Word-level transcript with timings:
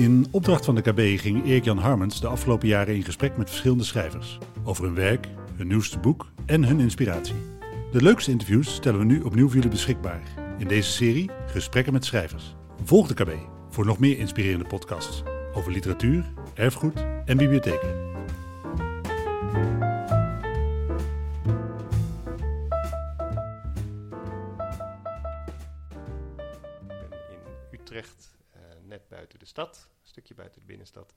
In 0.00 0.26
opdracht 0.30 0.64
van 0.64 0.74
de 0.74 0.80
KB 0.80 1.20
ging 1.20 1.44
Erik-Jan 1.44 1.78
Harmens 1.78 2.20
de 2.20 2.26
afgelopen 2.26 2.68
jaren 2.68 2.94
in 2.94 3.02
gesprek 3.02 3.36
met 3.36 3.48
verschillende 3.48 3.84
schrijvers. 3.84 4.38
Over 4.64 4.84
hun 4.84 4.94
werk, 4.94 5.28
hun 5.56 5.66
nieuwste 5.66 5.98
boek 5.98 6.30
en 6.46 6.64
hun 6.64 6.80
inspiratie. 6.80 7.34
De 7.92 8.02
leukste 8.02 8.30
interviews 8.30 8.74
stellen 8.74 8.98
we 8.98 9.04
nu 9.04 9.20
opnieuw 9.20 9.46
voor 9.46 9.54
jullie 9.54 9.70
beschikbaar. 9.70 10.22
In 10.58 10.68
deze 10.68 10.90
serie 10.90 11.30
Gesprekken 11.46 11.92
met 11.92 12.04
schrijvers. 12.04 12.54
Volg 12.84 13.06
de 13.06 13.14
KB 13.14 13.30
voor 13.70 13.86
nog 13.86 13.98
meer 13.98 14.18
inspirerende 14.18 14.66
podcasts 14.66 15.22
over 15.54 15.72
literatuur, 15.72 16.32
erfgoed 16.54 17.04
en 17.24 17.36
bibliotheken. 17.36 18.09
Een 29.68 30.08
stukje 30.08 30.34
buiten 30.34 30.60
de 30.60 30.66
binnenstad. 30.66 31.14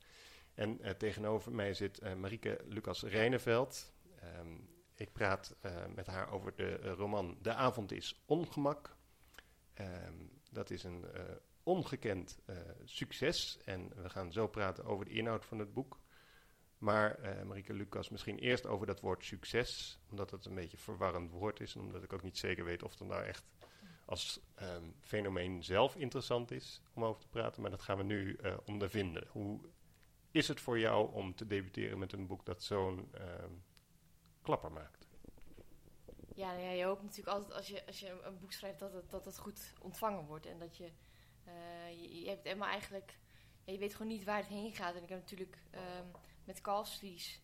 En 0.54 0.82
eh, 0.82 0.92
tegenover 0.92 1.52
mij 1.52 1.74
zit 1.74 2.04
uh, 2.04 2.14
Marieke 2.14 2.60
Lucas 2.66 3.04
Reineveld. 3.04 3.94
Ehm, 4.20 4.54
ik 4.96 5.12
praat 5.12 5.56
met 5.96 6.08
haar 6.08 6.32
over 6.32 6.56
de 6.56 6.76
roman 6.76 7.38
De 7.42 7.54
avond 7.54 7.92
is 7.92 8.24
ongemak. 8.26 8.96
Ehm, 9.74 10.14
dat 10.52 10.70
is 10.70 10.84
een 10.84 11.06
ongekend 11.64 12.40
succes 12.84 13.58
en 13.66 13.92
we 14.02 14.10
gaan 14.10 14.32
zo 14.32 14.48
praten 14.48 14.86
over 14.86 15.06
de 15.06 15.12
inhoud 15.12 15.46
van 15.46 15.60
het 15.60 15.74
boek. 15.74 16.00
Maar 16.78 17.20
Marieke 17.46 17.74
Lucas, 17.74 18.10
misschien 18.10 18.40
eerst 18.40 18.66
over 18.66 18.86
dat 18.86 19.00
woord 19.00 19.26
succes, 19.26 20.00
omdat 20.10 20.32
het 20.32 20.46
een 20.46 20.56
beetje 20.56 20.78
een 20.78 20.84
verwarrend 20.84 21.32
woord 21.32 21.60
is 21.60 21.76
en 21.76 21.82
omdat 21.82 22.04
ik 22.04 22.14
ook 22.14 22.24
niet 22.24 22.38
zeker 22.38 22.66
weet 22.66 22.84
of 22.84 23.00
er 23.00 23.06
nou 23.06 23.24
echt 23.24 23.44
als 24.06 24.40
um, 24.62 24.96
fenomeen 25.00 25.64
zelf 25.64 25.96
interessant 25.96 26.52
is 26.52 26.82
om 26.94 27.04
over 27.04 27.22
te 27.22 27.28
praten, 27.28 27.62
maar 27.62 27.72
dat 27.72 27.82
gaan 27.82 27.98
we 27.98 28.04
nu 28.04 28.38
uh, 28.42 28.58
ondervinden. 28.66 29.28
Hoe 29.28 29.60
is 30.32 30.48
het 30.48 30.60
voor 30.60 30.80
jou 30.80 31.14
om 31.14 31.36
te 31.36 31.48
debuteren 31.48 32.00
met 32.00 32.14
een 32.14 32.28
boek 32.28 32.46
dat 32.46 32.64
zo'n 32.64 33.12
um, 33.44 33.64
klapper 34.42 34.72
maakt? 34.72 35.08
Ja, 36.36 36.52
nou 36.52 36.64
ja, 36.64 36.72
je 36.72 36.84
hoopt 36.84 37.02
natuurlijk 37.02 37.38
altijd 37.38 37.54
als 37.54 37.68
je, 37.68 37.86
als 37.86 38.00
je 38.00 38.22
een 38.24 38.40
boek 38.40 38.52
schrijft 38.52 38.80
dat 38.80 38.94
het, 38.94 39.10
dat 39.10 39.26
het 39.26 39.38
goed 39.38 39.74
ontvangen 39.82 40.26
wordt. 40.26 40.46
En 40.46 40.60
dat 40.60 40.78
je, 40.78 40.92
uh, 41.48 42.02
je, 42.02 42.22
je, 42.22 42.30
hebt 42.30 42.44
helemaal 42.44 42.70
eigenlijk, 42.70 43.18
je 43.64 43.78
weet 43.78 43.96
gewoon 43.96 44.12
niet 44.12 44.24
waar 44.24 44.38
het 44.38 44.48
heen 44.48 44.72
gaat. 44.72 44.96
En 44.96 45.04
ik 45.04 45.10
heb 45.10 45.20
natuurlijk 45.20 45.58
um, 45.72 46.12
met 46.44 46.62
Kalfsvlies, 46.62 47.42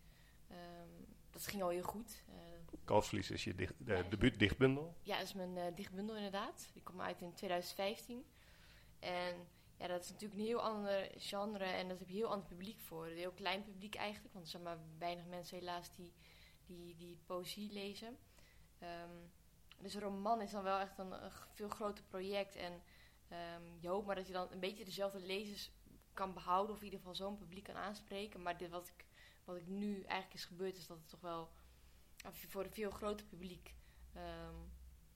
dat 1.32 1.48
ging 1.48 1.62
al 1.62 1.70
heel 1.70 1.84
goed. 1.84 2.24
Uh, 2.30 2.36
Kalfsvlies 2.86 3.32
is 3.32 3.44
je 3.44 3.56
dicht, 3.56 3.74
de, 3.78 3.94
ja, 3.94 4.04
debuut 4.04 4.40
dichtbundel? 4.40 4.96
Ja, 5.04 5.18
dat 5.18 5.26
is 5.26 5.34
mijn 5.34 5.56
uh, 5.56 5.64
dichtbundel 5.76 6.16
inderdaad. 6.16 6.70
Die 6.74 6.84
kwam 6.84 7.02
uit 7.02 7.22
in 7.22 7.34
2015. 7.34 8.26
En 9.00 9.48
ja, 9.78 9.88
dat 9.88 10.04
is 10.04 10.10
natuurlijk 10.10 10.40
een 10.40 10.46
heel 10.46 10.62
ander 10.62 11.10
genre 11.18 11.64
en 11.64 11.88
daar 11.88 11.98
heb 11.98 12.08
je 12.08 12.16
heel 12.16 12.32
ander 12.32 12.48
publiek 12.48 12.80
voor. 12.80 13.08
Een 13.08 13.18
heel 13.18 13.32
klein 13.32 13.64
publiek 13.64 13.96
eigenlijk, 13.96 14.34
want 14.34 14.46
er 14.46 14.52
zijn 14.52 14.64
maar 14.64 14.78
weinig 14.98 15.26
mensen 15.26 15.58
helaas 15.58 15.96
die, 15.96 16.14
die, 16.66 16.96
die 16.96 17.18
poëzie 17.26 17.72
lezen. 17.72 18.18
Um, 18.82 19.32
dus 19.82 19.94
een 19.94 20.02
roman 20.02 20.42
is 20.42 20.52
dan 20.52 20.64
wel 20.64 20.80
echt 20.80 20.98
een, 20.98 21.14
veel 21.54 21.70
groter 21.70 22.04
project. 22.04 22.56
En 22.56 22.74
um, 22.74 23.78
je 23.80 23.88
hoopt 23.88 24.06
maar 24.06 24.16
dat 24.16 24.28
je 24.28 24.34
dan 24.34 24.48
een 24.52 24.60
beetje 24.60 24.86
dezelfde 24.86 25.20
lezers 25.20 25.72
kan 26.14 26.34
behouden, 26.34 26.76
of 26.76 26.80
in 26.80 26.86
ieder 26.86 27.00
geval 27.00 27.16
zo'n 27.16 27.38
publiek 27.38 27.64
kan 27.64 27.76
aanspreken. 27.76 28.42
Maar 28.42 28.58
dit 28.58 28.70
wat 28.70 28.88
ik, 28.88 29.06
wat 29.44 29.58
ik 29.58 29.68
nu 29.68 29.94
eigenlijk 29.94 30.34
is 30.34 30.46
gebeurd, 30.46 30.78
is 30.78 30.88
dat 30.88 30.98
het 30.98 31.10
toch 31.10 31.22
wel 31.22 31.50
voor 32.28 32.64
een 32.64 32.72
veel 32.72 32.92
groter 32.92 33.26
publiek 33.26 33.76
um, 34.16 34.72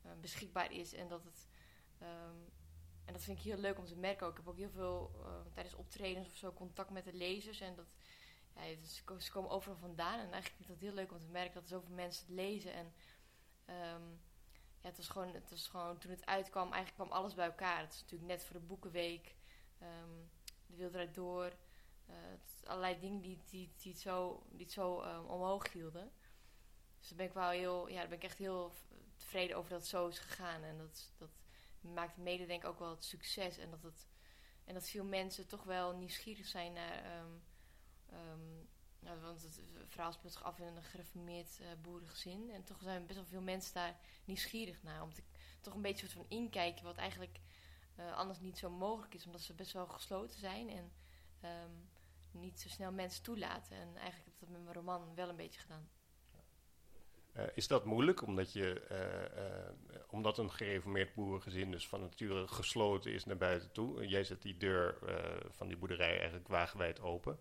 uh, 0.05 0.11
beschikbaar 0.21 0.71
is. 0.71 0.93
En 0.93 1.07
dat 1.07 1.23
het. 1.23 1.47
Um, 2.01 2.51
en 3.05 3.13
dat 3.13 3.21
vind 3.21 3.37
ik 3.37 3.43
heel 3.43 3.57
leuk 3.57 3.77
om 3.77 3.85
te 3.85 3.95
merken 3.95 4.25
ook. 4.25 4.31
Ik 4.31 4.37
heb 4.37 4.47
ook 4.47 4.57
heel 4.57 4.69
veel 4.69 5.11
uh, 5.15 5.53
tijdens 5.53 5.75
optredens 5.75 6.27
of 6.27 6.35
zo 6.35 6.53
contact 6.53 6.89
met 6.89 7.03
de 7.03 7.13
lezers. 7.13 7.59
En 7.59 7.75
dat. 7.75 7.87
Ze 9.19 9.31
komen 9.31 9.49
overal 9.49 9.77
vandaan. 9.77 10.19
En 10.19 10.31
eigenlijk 10.31 10.55
vind 10.55 10.59
ik 10.59 10.67
dat 10.67 10.79
heel 10.79 10.93
leuk 10.93 11.11
om 11.11 11.19
te 11.19 11.27
merken 11.27 11.53
dat 11.53 11.63
er 11.63 11.69
zoveel 11.69 11.95
mensen 11.95 12.25
het 12.25 12.35
lezen. 12.35 12.73
En 12.73 12.85
um, 13.65 14.21
ja, 14.81 14.87
het 14.87 14.97
was, 14.97 15.07
gewoon, 15.07 15.33
het 15.33 15.49
was 15.49 15.67
gewoon, 15.67 15.97
toen 15.97 16.11
het 16.11 16.25
uitkwam, 16.25 16.71
eigenlijk 16.71 16.95
kwam 16.95 17.11
alles 17.11 17.33
bij 17.33 17.45
elkaar. 17.45 17.79
Het 17.79 17.93
is 17.93 18.01
natuurlijk 18.01 18.29
net 18.29 18.43
voor 18.43 18.59
de 18.59 18.65
Boekenweek. 18.65 19.35
de 20.65 20.89
eruit 20.89 21.15
door. 21.15 21.53
Uh, 22.09 22.15
allerlei 22.63 22.99
dingen 22.99 23.21
die, 23.21 23.41
die, 23.49 23.71
die 23.77 23.91
het 23.91 24.01
zo, 24.01 24.43
die 24.51 24.69
zo 24.69 24.93
omhoog 25.27 25.71
hielden. 25.71 26.11
Dus 27.03 27.11
daar 27.11 27.17
ben 27.17 27.27
ik 27.27 27.33
wel 27.33 27.49
heel, 27.49 27.87
ja, 27.87 27.99
daar 27.99 28.07
ben 28.07 28.17
ik 28.17 28.23
echt 28.23 28.37
heel 28.37 28.73
tevreden 29.15 29.57
over 29.57 29.69
dat 29.69 29.79
het 29.79 29.89
zo 29.89 30.07
is 30.07 30.19
gegaan. 30.19 30.63
En 30.63 30.77
dat, 30.77 31.11
dat 31.17 31.29
maakt 31.81 32.17
mede 32.17 32.45
denk 32.45 32.63
ik 32.63 32.69
ook 32.69 32.79
wel 32.79 32.89
het 32.89 33.03
succes. 33.03 33.57
En 33.57 33.69
dat, 33.69 33.83
het, 33.83 34.07
en 34.63 34.73
dat 34.73 34.89
veel 34.89 35.05
mensen 35.05 35.47
toch 35.47 35.63
wel 35.63 35.95
nieuwsgierig 35.95 36.47
zijn 36.47 36.73
naar... 36.73 37.19
Um, 37.19 37.43
um, 38.13 38.69
nou, 38.99 39.19
want 39.19 39.41
het 39.41 39.61
verhaal 39.87 40.11
speelt 40.11 40.33
zich 40.33 40.43
af 40.43 40.59
in 40.59 40.65
een 40.65 40.83
gereformeerd 40.83 41.59
uh, 41.61 41.67
boerengezin. 41.81 42.51
En 42.51 42.63
toch 42.63 42.81
zijn 42.81 43.05
best 43.05 43.19
wel 43.19 43.27
veel 43.27 43.41
mensen 43.41 43.73
daar 43.73 43.99
nieuwsgierig 44.25 44.83
naar. 44.83 45.01
Om 45.01 45.13
te, 45.13 45.23
toch 45.61 45.73
een 45.73 45.81
beetje 45.81 46.07
soort 46.07 46.27
van 46.27 46.37
inkijken 46.37 46.83
wat 46.83 46.97
eigenlijk 46.97 47.39
uh, 47.99 48.17
anders 48.17 48.39
niet 48.39 48.57
zo 48.57 48.69
mogelijk 48.69 49.13
is. 49.13 49.25
Omdat 49.25 49.41
ze 49.41 49.53
best 49.53 49.71
wel 49.71 49.87
gesloten 49.87 50.39
zijn 50.39 50.69
en 50.69 50.91
um, 51.43 51.89
niet 52.31 52.59
zo 52.59 52.69
snel 52.69 52.91
mensen 52.91 53.23
toelaten. 53.23 53.77
En 53.77 53.95
eigenlijk 53.95 54.25
heb 54.25 54.33
ik 54.33 54.39
dat 54.39 54.49
met 54.49 54.63
mijn 54.63 54.75
roman 54.75 55.15
wel 55.15 55.29
een 55.29 55.35
beetje 55.35 55.59
gedaan. 55.59 55.89
Uh, 57.37 57.43
is 57.53 57.67
dat 57.67 57.85
moeilijk, 57.85 58.21
omdat, 58.21 58.53
je, 58.53 58.81
uh, 58.91 59.95
uh, 59.95 60.01
omdat 60.09 60.37
een 60.37 60.51
gereformeerd 60.51 61.13
boerengezin 61.13 61.71
dus 61.71 61.87
van 61.87 61.99
nature 61.99 62.47
gesloten 62.47 63.11
is 63.11 63.25
naar 63.25 63.37
buiten 63.37 63.71
toe? 63.71 64.07
Jij 64.07 64.23
zet 64.23 64.41
die 64.41 64.57
deur 64.57 64.97
van 65.49 65.67
die 65.67 65.77
boerderij 65.77 66.17
eigenlijk 66.17 66.47
wagenwijd 66.47 67.01
open. 67.01 67.37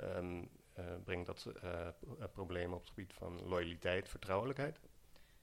Um, 0.00 0.50
brengt 1.04 1.26
dat 1.26 1.48
problemen 2.32 2.76
op 2.76 2.80
het 2.80 2.88
gebied 2.88 3.12
van 3.12 3.48
loyaliteit, 3.48 4.08
vertrouwelijkheid? 4.08 4.80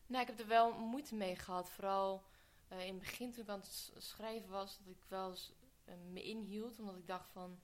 Nou, 0.05 0.21
ik 0.21 0.27
heb 0.27 0.39
er 0.39 0.47
wel 0.47 0.71
moeite 0.71 1.15
mee 1.15 1.35
gehad. 1.35 1.69
Vooral 1.69 2.23
in 2.69 2.77
het 2.93 2.99
begin 2.99 3.31
toen 3.31 3.43
ik 3.43 3.49
aan 3.49 3.59
het 3.59 3.91
schrijven 3.97 4.49
was, 4.49 4.77
dat 4.77 4.87
ik 4.87 5.03
wel 5.07 5.29
eens 5.29 5.53
me 6.11 6.23
inhield. 6.23 6.79
Omdat 6.79 6.95
ik 6.95 7.07
dacht 7.07 7.29
van, 7.31 7.59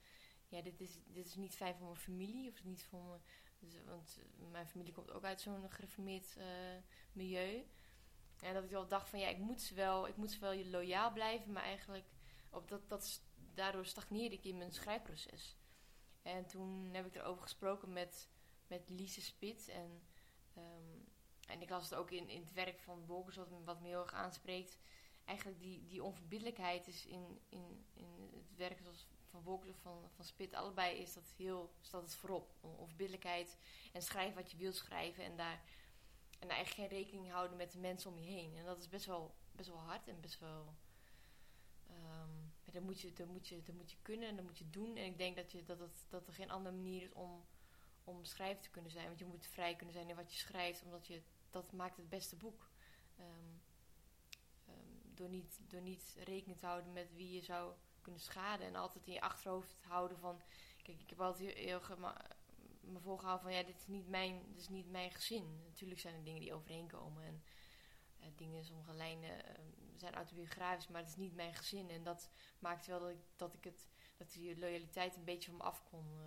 ja, 0.47 0.61
dit 0.61 0.81
is, 0.81 0.99
dit 1.05 1.25
is 1.25 1.35
niet 1.35 1.55
fijn 1.55 1.75
voor 1.75 1.85
mijn 1.85 1.99
familie 1.99 2.49
of 2.49 2.63
niet 2.63 2.83
voor 2.83 3.03
mijn 3.03 3.21
dus, 3.59 3.83
want 3.85 4.19
eh, 4.19 4.47
mijn 4.51 4.67
familie 4.67 4.93
komt 4.93 5.11
ook 5.11 5.23
uit 5.23 5.41
zo'n 5.41 5.71
gereformeerd 5.71 6.35
uh, 6.37 6.45
milieu. 7.11 7.67
En 8.39 8.53
dat 8.53 8.63
ik 8.63 8.69
wel 8.69 8.87
dacht 8.87 9.09
van 9.09 9.19
ja, 9.19 9.27
ik 9.27 9.37
moet 9.37 9.61
ze 9.61 9.73
wel, 9.73 10.07
ik 10.07 10.15
moet 10.15 10.31
ze 10.31 10.39
wel 10.39 10.65
loyaal 10.65 11.11
blijven, 11.11 11.51
maar 11.51 11.63
eigenlijk 11.63 12.05
op 12.49 12.67
dat, 12.67 12.89
dat, 12.89 13.21
daardoor 13.53 13.85
stagneerde 13.85 14.35
ik 14.35 14.45
in 14.45 14.57
mijn 14.57 14.71
schrijfproces. 14.71 15.57
En 16.21 16.45
toen 16.45 16.89
heb 16.93 17.05
ik 17.05 17.15
erover 17.15 17.41
gesproken 17.41 17.93
met, 17.93 18.29
met 18.67 18.89
Lise 18.89 19.21
Spit. 19.21 19.67
En, 19.67 20.03
um, 20.57 21.07
en 21.45 21.61
ik 21.61 21.69
las 21.69 21.89
het 21.89 21.99
ook 21.99 22.11
in, 22.11 22.29
in 22.29 22.41
het 22.41 22.53
werk 22.53 22.79
van 22.79 23.05
Wolkers, 23.05 23.35
wat, 23.35 23.49
wat 23.63 23.81
me 23.81 23.87
heel 23.87 24.01
erg 24.01 24.13
aanspreekt. 24.13 24.79
Eigenlijk 25.25 25.59
die, 25.59 25.85
die 25.85 26.03
onverbiddelijkheid 26.03 26.87
is 26.87 27.05
in, 27.05 27.41
in, 27.49 27.85
in 27.93 28.29
het 28.33 28.55
werk 28.55 28.79
zoals 28.79 29.07
van 29.29 29.43
Wolkers 29.43 29.69
of 29.69 29.81
van, 29.81 30.09
van 30.15 30.25
Spit, 30.25 30.53
allebei 30.53 30.97
is 30.97 31.13
dat 31.13 31.33
heel, 31.37 31.73
staat 31.81 32.01
het 32.01 32.15
voorop. 32.15 32.53
Onverbiddelijkheid 32.61 33.57
en 33.93 34.01
schrijven 34.01 34.35
wat 34.35 34.51
je 34.51 34.57
wilt 34.57 34.75
schrijven 34.75 35.23
en 35.23 35.35
daar, 35.35 35.61
en 36.39 36.49
eigenlijk 36.49 36.91
geen 36.91 36.99
rekening 36.99 37.31
houden 37.31 37.57
met 37.57 37.71
de 37.71 37.79
mensen 37.79 38.11
om 38.11 38.19
je 38.19 38.29
heen. 38.29 38.55
En 38.55 38.65
dat 38.65 38.79
is 38.79 38.89
best 38.89 39.05
wel, 39.05 39.35
best 39.51 39.69
wel 39.69 39.77
hard 39.77 40.07
en 40.07 40.21
best 40.21 40.39
wel... 40.39 40.73
Um, 41.91 42.53
dat, 42.65 42.83
moet 42.83 43.01
je, 43.01 43.13
dat, 43.13 43.27
moet 43.27 43.47
je, 43.47 43.63
dat 43.63 43.75
moet 43.75 43.91
je 43.91 43.97
kunnen 44.01 44.27
en 44.27 44.35
dat 44.35 44.45
moet 44.45 44.57
je 44.57 44.69
doen. 44.69 44.95
En 44.95 45.05
ik 45.05 45.17
denk 45.17 45.35
dat, 45.35 45.51
je, 45.51 45.63
dat, 45.63 45.79
dat 46.09 46.27
er 46.27 46.33
geen 46.33 46.51
andere 46.51 46.75
manier 46.75 47.01
is 47.01 47.13
om, 47.13 47.45
om 48.03 48.25
schrijver 48.25 48.63
te 48.63 48.69
kunnen 48.69 48.91
zijn. 48.91 49.07
Want 49.07 49.19
je 49.19 49.25
moet 49.25 49.45
vrij 49.45 49.75
kunnen 49.75 49.95
zijn 49.95 50.09
in 50.09 50.15
wat 50.15 50.33
je 50.33 50.39
schrijft, 50.39 50.83
omdat 50.83 51.07
je, 51.07 51.21
dat 51.49 51.71
maakt 51.71 51.97
het 51.97 52.09
beste 52.09 52.35
boek. 52.35 52.69
Um, 53.19 53.61
um, 54.67 55.01
door, 55.13 55.29
niet, 55.29 55.59
door 55.67 55.81
niet 55.81 56.15
rekening 56.23 56.59
te 56.59 56.65
houden 56.65 56.93
met 56.93 57.13
wie 57.15 57.33
je 57.33 57.41
zou 57.41 57.73
kunnen 58.01 58.21
schaden. 58.21 58.67
En 58.67 58.75
altijd 58.75 59.07
in 59.07 59.13
je 59.13 59.21
achterhoofd 59.21 59.77
houden 59.81 60.17
van... 60.17 60.41
Kijk, 60.83 61.01
ik 61.01 61.09
heb 61.09 61.21
altijd 61.21 61.53
heel, 61.53 61.79
heel 61.79 61.97
me 62.81 62.99
voorgehouden 62.99 63.45
van... 63.45 63.57
Ja, 63.57 63.63
dit 63.63 63.79
is, 63.79 63.87
niet 63.87 64.07
mijn, 64.07 64.41
dit 64.47 64.57
is 64.57 64.69
niet 64.69 64.91
mijn 64.91 65.11
gezin. 65.11 65.61
Natuurlijk 65.65 65.99
zijn 65.99 66.15
er 66.15 66.23
dingen 66.23 66.39
die 66.39 66.53
overheen 66.53 66.87
komen. 66.87 67.23
En 67.23 67.43
uh, 68.19 68.27
dingen, 68.35 68.65
sommige 68.65 68.93
lijnen 68.93 69.29
uh, 69.29 69.55
zijn 69.95 70.13
autobiografisch. 70.13 70.87
Maar 70.87 71.01
het 71.01 71.09
is 71.09 71.17
niet 71.17 71.35
mijn 71.35 71.53
gezin. 71.53 71.89
En 71.89 72.03
dat 72.03 72.29
maakte 72.59 72.89
wel 72.91 72.99
dat 72.99 73.09
ik, 73.09 73.21
dat 73.35 73.53
ik 73.53 73.63
het... 73.63 73.89
Dat 74.17 74.31
die 74.31 74.59
loyaliteit 74.59 75.15
een 75.15 75.23
beetje 75.23 75.49
van 75.49 75.57
me 75.57 75.63
af 75.63 75.83
kon, 75.89 76.05
uh, 76.19 76.25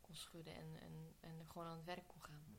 kon 0.00 0.14
schudden. 0.14 0.54
En, 0.54 0.76
en, 0.80 1.14
en 1.20 1.46
gewoon 1.46 1.66
aan 1.66 1.76
het 1.76 1.84
werk 1.84 2.08
kon 2.08 2.22
gaan. 2.22 2.58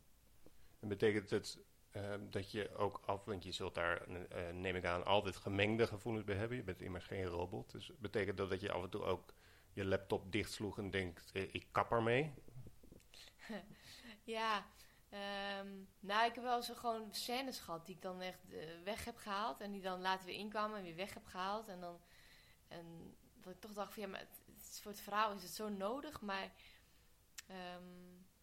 En 0.79 0.87
betekent 0.87 1.29
het 1.29 1.59
uh, 1.91 2.13
dat 2.29 2.51
je 2.51 2.75
ook 2.75 3.01
af, 3.05 3.25
want 3.25 3.43
je 3.43 3.51
zult 3.51 3.75
daar, 3.75 4.07
uh, 4.07 4.17
neem 4.51 4.75
ik 4.75 4.85
aan, 4.85 5.05
altijd 5.05 5.35
gemengde 5.35 5.87
gevoelens 5.87 6.25
bij 6.25 6.35
hebben. 6.35 6.57
Je 6.57 6.63
bent 6.63 6.81
immers 6.81 7.05
geen 7.05 7.25
robot. 7.25 7.71
Dus 7.71 7.91
betekent 7.97 8.37
dat 8.37 8.49
dat 8.49 8.61
je 8.61 8.71
af 8.71 8.83
en 8.83 8.89
toe 8.89 9.03
ook 9.03 9.33
je 9.73 9.85
laptop 9.85 10.31
dichtsloeg 10.31 10.77
en 10.77 10.89
denkt, 10.89 11.31
eh, 11.31 11.53
ik 11.53 11.67
kap 11.71 11.91
ermee? 11.91 12.33
ja, 14.23 14.65
um, 15.59 15.87
nou 15.99 16.25
ik 16.25 16.35
heb 16.35 16.43
wel 16.43 16.61
zo 16.61 16.73
gewoon 16.73 17.07
scènes 17.11 17.59
gehad 17.59 17.85
die 17.85 17.95
ik 17.95 18.01
dan 18.01 18.21
echt 18.21 18.39
weg 18.83 19.05
heb 19.05 19.17
gehaald. 19.17 19.61
En 19.61 19.71
die 19.71 19.81
dan 19.81 20.01
later 20.01 20.25
weer 20.25 20.35
inkwamen 20.35 20.77
en 20.77 20.83
weer 20.83 20.95
weg 20.95 21.13
heb 21.13 21.25
gehaald. 21.25 21.67
En 21.67 21.79
dan, 21.79 22.01
en 22.67 23.15
dat 23.41 23.53
ik 23.53 23.59
toch 23.59 23.73
dacht 23.73 23.93
van 23.93 24.03
ja, 24.03 24.09
maar 24.09 24.19
het, 24.19 24.79
voor 24.81 24.91
het 24.91 25.01
verhaal 25.01 25.33
is 25.33 25.43
het 25.43 25.51
zo 25.51 25.69
nodig, 25.69 26.21
maar 26.21 26.51
ehm, 27.47 27.83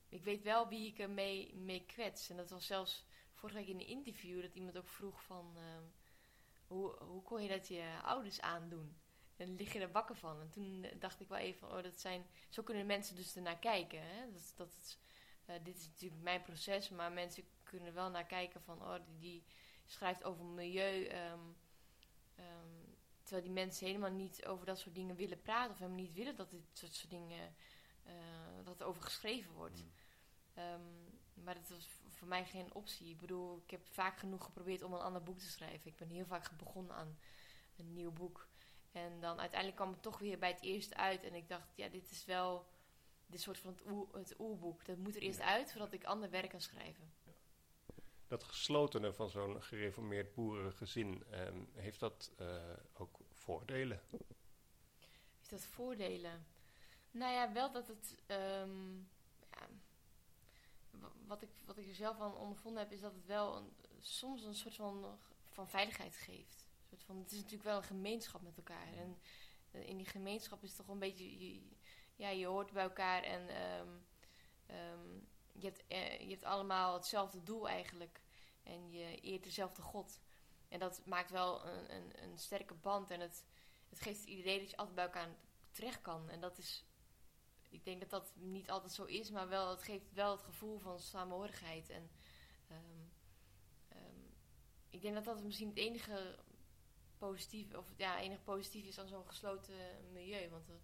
ik 0.08 0.25
weet 0.25 0.42
wel 0.42 0.69
wie 0.69 0.87
ik 0.87 0.99
ermee 0.99 1.54
mee 1.54 1.87
kwets. 1.87 2.31
En 2.31 2.37
dat 2.37 2.50
was 2.50 2.66
zelfs 2.66 3.04
vorige 3.48 3.64
week 3.64 3.81
in 3.81 3.81
een 3.81 3.96
interview 3.96 4.43
dat 4.43 4.54
iemand 4.54 4.76
ook 4.76 4.88
vroeg 4.88 5.22
van... 5.22 5.56
ehm, 5.56 5.82
hoe, 6.66 6.96
hoe 6.98 7.22
kon 7.22 7.43
je 7.43 7.48
dat 7.48 7.69
je 7.69 7.98
ouders 8.02 8.40
aandoen? 8.40 8.96
En 9.37 9.54
lig 9.54 9.72
je 9.72 9.81
er 9.81 9.93
wakker 9.93 10.16
van. 10.16 10.40
En 10.40 10.50
toen 10.50 10.87
dacht 10.98 11.20
ik 11.20 11.28
wel 11.28 11.38
even 11.38 11.58
van, 11.58 11.76
oh, 11.76 11.82
dat 11.82 12.00
zijn... 12.00 12.26
Zo 12.48 12.62
kunnen 12.62 12.87
mensen 12.87 13.16
dus 13.16 13.37
ernaar 13.37 13.58
kijken. 13.58 14.02
Hè? 14.02 14.32
Dat, 14.32 14.52
dat 14.56 14.98
eh, 15.44 15.54
dit 15.62 15.76
is 15.76 15.87
natuurlijk 15.87 16.22
mijn 16.22 16.43
proces, 16.43 16.88
maar 16.88 17.12
mensen 17.12 17.44
kunnen 17.62 17.94
wel 17.94 18.10
naar 18.10 18.26
kijken 18.26 18.62
van... 18.62 18.82
Oh, 18.82 18.94
die, 19.06 19.19
die 19.19 19.44
schrijft 19.84 20.25
over 20.25 20.44
milieu... 20.44 21.04
ehm, 21.04 21.40
ehm, 22.34 22.75
terwijl 23.22 23.44
die 23.44 23.54
mensen 23.54 23.87
helemaal 23.87 24.10
niet 24.10 24.46
over 24.46 24.66
dat 24.66 24.78
soort 24.78 24.94
dingen 24.94 25.16
willen 25.16 25.42
praten... 25.42 25.72
of 25.72 25.78
helemaal 25.78 26.00
niet 26.00 26.14
willen 26.14 26.37
dat 26.37 26.50
dit 26.50 26.64
soort, 26.72 26.94
soort 26.94 27.10
dingen... 27.10 27.54
eh, 28.02 28.12
dat 28.64 28.81
er 28.81 28.87
over 28.87 29.02
geschreven 29.02 29.52
wordt. 29.52 29.84
Mm. 29.84 29.92
Maar 31.44 31.54
dat 31.54 31.69
was 31.69 31.88
voor 32.16 32.28
mij 32.28 32.44
geen 32.44 32.74
optie. 32.74 33.10
Ik 33.10 33.18
bedoel, 33.20 33.60
ik 33.64 33.70
heb 33.70 33.86
vaak 33.86 34.18
genoeg 34.18 34.44
geprobeerd 34.44 34.82
om 34.82 34.92
een 34.92 35.00
ander 35.00 35.22
boek 35.22 35.38
te 35.38 35.46
schrijven. 35.50 35.90
Ik 35.90 35.96
ben 35.96 36.08
heel 36.08 36.26
vaak 36.26 36.50
begonnen 36.58 36.94
aan 36.96 37.18
een 37.76 37.92
nieuw 37.92 38.12
boek. 38.12 38.48
En 38.92 39.20
dan 39.20 39.38
uiteindelijk 39.40 39.80
kwam 39.80 39.92
het 39.92 40.02
toch 40.02 40.18
weer 40.18 40.38
bij 40.38 40.50
het 40.50 40.62
eerste 40.62 40.96
uit. 40.96 41.22
En 41.22 41.34
ik 41.34 41.48
dacht, 41.48 41.68
ja, 41.76 41.88
dit 41.88 42.10
is 42.10 42.24
wel 42.24 42.66
dit 43.26 43.40
soort 43.40 43.58
van 43.58 43.70
het, 43.72 43.86
oer, 43.86 44.08
het 44.12 44.34
oerboek. 44.38 44.84
Dat 44.84 44.96
moet 44.96 45.16
er 45.16 45.22
eerst 45.22 45.38
Ja. 45.38 45.44
uit 45.46 45.70
voordat 45.70 45.92
ik 45.92 46.04
ander 46.04 46.30
werk 46.30 46.50
kan 46.50 46.60
schrijven. 46.60 47.12
Dat 48.28 48.42
geslotene 48.42 49.12
van 49.12 49.28
zo'n 49.28 49.62
gereformeerd 49.62 50.34
boerengezin, 50.34 51.24
ehm, 51.30 51.64
heeft 51.72 52.00
dat 52.00 52.32
eh, 52.36 52.56
ook 52.92 53.18
voordelen? 53.32 54.00
Heeft 55.36 55.50
dat 55.50 55.64
voordelen? 55.64 56.46
Nou 57.10 57.32
ja, 57.32 57.52
wel 57.52 57.72
dat 57.72 57.86
het. 57.88 58.16
ehm, 58.26 58.94
wat, 61.26 61.43
ik, 61.43 61.48
wat 61.64 61.78
ik 61.78 61.88
er 61.88 61.94
zelf 61.94 62.20
aan 62.20 62.37
ondervonden 62.37 62.82
heb, 62.82 62.93
is 62.93 63.00
dat 63.00 63.14
het 63.14 63.26
wel 63.26 63.56
een, 63.56 63.72
soms 64.00 64.43
een 64.43 64.54
soort 64.54 64.75
van, 64.75 65.19
van 65.44 65.69
veiligheid 65.69 66.16
geeft. 66.16 66.66
Van, 66.96 67.19
het 67.19 67.31
is 67.31 67.37
natuurlijk 67.37 67.64
wel 67.64 67.76
een 67.76 67.82
gemeenschap 67.82 68.43
met 68.43 68.56
elkaar. 68.56 68.93
En 68.94 69.19
eh, 69.70 69.88
in 69.88 69.96
die 69.96 70.06
gemeenschap 70.06 70.62
is 70.62 70.69
het 70.69 70.78
toch 70.78 70.88
een 70.88 70.98
beetje. 70.98 71.38
Je, 71.38 71.62
ja, 72.14 72.28
je 72.28 72.46
hoort 72.46 72.72
bij 72.72 72.82
elkaar 72.82 73.22
en 73.22 73.48
ehm, 73.48 73.88
ehm, 74.66 75.14
je, 75.52 75.66
hebt, 75.66 75.87
eh, 75.87 76.20
je 76.20 76.31
hebt 76.31 76.44
allemaal 76.44 76.94
hetzelfde 76.94 77.42
doel 77.42 77.69
eigenlijk. 77.69 78.20
En 78.62 78.90
je 78.90 79.20
eert 79.20 79.44
dezelfde 79.44 79.82
God. 79.82 80.20
En 80.69 80.78
dat 80.78 81.02
maakt 81.04 81.31
wel 81.31 81.66
een, 81.66 81.94
een, 81.94 82.22
een 82.22 82.38
sterke 82.38 82.75
band. 82.75 83.10
En 83.10 83.20
het, 83.20 83.44
het 83.88 84.00
geeft 84.00 84.20
het 84.20 84.28
idee 84.28 84.58
dat 84.58 84.70
je 84.70 84.76
altijd 84.76 84.96
bij 84.96 85.04
elkaar 85.04 85.28
terecht 85.70 86.02
kan. 86.02 86.31
En 86.31 86.40
dat 86.40 86.58
is, 86.58 86.84
ik 87.68 87.84
denk 87.84 88.00
dat 88.00 88.10
dat 88.10 88.32
niet 88.36 88.70
altijd 88.70 88.92
zo 88.92 89.04
is, 89.04 89.30
maar 89.30 89.48
wel, 89.48 89.70
het 89.70 89.82
geeft 89.82 90.12
wel 90.12 90.30
het 90.30 90.42
gevoel 90.42 90.78
van 90.78 91.00
samenhorigheid. 91.00 91.90
En 91.90 92.10
ehm, 92.68 93.00
ehm, 93.88 94.20
ik 94.90 95.02
denk 95.02 95.14
dat 95.14 95.24
dat 95.24 95.42
misschien 95.42 95.68
het 95.68 95.78
enige 95.78 96.38
positief, 97.18 97.74
of 97.74 97.92
ja, 97.96 98.20
enige 98.20 98.42
positief 98.42 98.84
is 98.86 98.98
aan 98.98 99.08
zo'n 99.08 99.26
gesloten 99.26 99.74
milieu. 100.12 100.48
Want 100.48 100.68
er, 100.68 100.80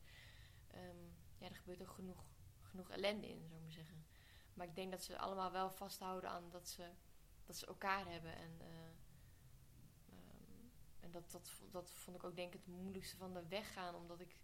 ehm, 0.67 1.05
ja, 1.38 1.49
er 1.49 1.56
gebeurt 1.56 1.82
ook 1.82 1.94
genoeg, 1.94 2.25
genoeg 2.61 2.90
ellende 2.90 3.29
in, 3.29 3.43
zou 3.46 3.55
ik 3.55 3.62
maar 3.62 3.73
zeggen. 3.73 4.06
Maar 4.55 4.67
ik 4.67 4.75
denk 4.75 4.90
dat 4.90 5.02
ze 5.02 5.19
allemaal 5.19 5.52
wel 5.52 5.70
vasthouden 5.70 6.31
aan 6.31 6.50
dat 6.50 6.69
ze, 6.69 6.90
dat 7.46 7.56
ze 7.56 7.67
elkaar 7.67 8.08
hebben. 8.08 8.37
En, 8.37 8.56
eh, 8.61 8.90
en 11.00 11.11
dat, 11.11 11.31
dat, 11.31 11.50
dat 11.70 11.90
vond 11.90 12.17
ik 12.17 12.25
ook 12.25 12.37
denk 12.37 12.55
ik 12.55 12.61
het 12.64 12.75
moeilijkste 12.76 13.17
van 13.17 13.32
de 13.32 13.49
weg 13.49 13.73
gaan. 13.73 13.94
Omdat 13.94 14.20
ik 14.20 14.37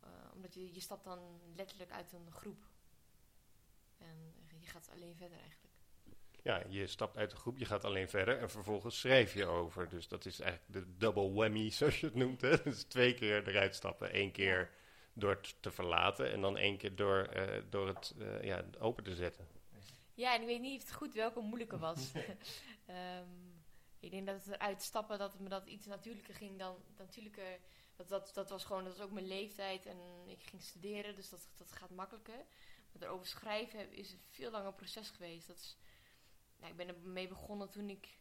eh, 0.00 0.08
omdat 0.34 0.54
je, 0.54 0.74
je 0.74 0.80
stapt 0.80 1.04
dan 1.04 1.40
letterlijk 1.56 1.90
uit 1.90 2.12
een 2.12 2.32
groep. 2.32 2.66
En 3.98 4.34
je 4.60 4.66
gaat 4.66 4.90
alleen 4.90 5.16
verder 5.16 5.38
eigenlijk. 5.38 5.68
Ja, 6.42 6.62
je 6.68 6.86
stapt 6.86 7.16
uit 7.16 7.30
de 7.30 7.36
groep, 7.36 7.58
je 7.58 7.64
gaat 7.64 7.84
alleen 7.84 8.08
verder 8.08 8.38
en 8.38 8.50
vervolgens 8.50 9.00
schrijf 9.00 9.34
je 9.34 9.46
over. 9.46 9.88
Dus 9.88 10.08
dat 10.08 10.24
is 10.24 10.40
eigenlijk 10.40 10.72
de 10.72 10.96
double 10.96 11.32
whammy, 11.32 11.70
zoals 11.78 12.00
je 12.00 12.06
het 12.06 12.14
noemt. 12.14 12.40
Hè? 12.40 12.62
Dus 12.62 12.82
twee 12.82 13.14
keer 13.14 13.48
eruit 13.48 13.74
stappen. 13.74 14.18
Eén 14.18 14.32
keer 14.32 14.70
door 15.12 15.30
het 15.30 15.54
te 15.60 15.70
verlaten 15.70 16.32
en 16.32 16.40
dan 16.40 16.56
één 16.56 16.76
keer 16.76 16.96
door, 16.96 17.22
eh, 17.22 17.62
door 17.70 17.86
het 17.86 18.14
eh, 18.18 18.42
ja, 18.42 18.64
open 18.78 19.04
te 19.04 19.14
zetten. 19.14 19.46
Ja, 20.14 20.34
en 20.34 20.40
ik 20.40 20.46
weet 20.46 20.60
niet 20.60 20.80
of 20.80 20.88
het 20.88 20.96
goed 20.96 21.14
welke 21.14 21.40
moeilijker 21.40 21.78
was. 21.78 22.12
Ehm, 22.86 23.28
ik 24.00 24.10
denk 24.10 24.26
dat 24.26 24.44
het 24.44 24.54
eruit 24.54 24.82
stappen, 24.82 25.18
dat 25.18 25.32
het 25.32 25.40
me 25.40 25.48
dat 25.48 25.66
iets 25.66 25.86
natuurlijker 25.86 26.34
ging 26.34 26.58
dan 26.58 26.76
natuurlijker. 26.96 27.58
Dat, 27.98 28.08
dat, 28.08 28.30
dat 28.34 28.50
was 28.50 28.64
gewoon, 28.64 28.84
dat 28.84 28.96
was 28.96 29.06
ook 29.06 29.12
mijn 29.12 29.26
leeftijd 29.26 29.86
en 29.86 29.98
ik 30.26 30.42
ging 30.42 30.62
studeren, 30.62 31.14
dus 31.14 31.28
dat, 31.28 31.48
dat 31.56 31.72
gaat 31.72 31.90
makkelijker. 31.90 32.44
Maar 32.92 33.02
erover 33.02 33.26
schrijven 33.26 33.92
is 33.92 34.12
een 34.12 34.20
veel 34.30 34.50
langer 34.50 34.72
proces 34.72 35.10
geweest. 35.10 35.46
Dat 35.46 35.56
is, 35.56 35.78
nou, 36.56 36.70
ik 36.70 36.76
ben 36.76 36.88
ermee 36.88 37.28
begonnen 37.28 37.70
toen 37.70 37.88
ik, 37.88 38.18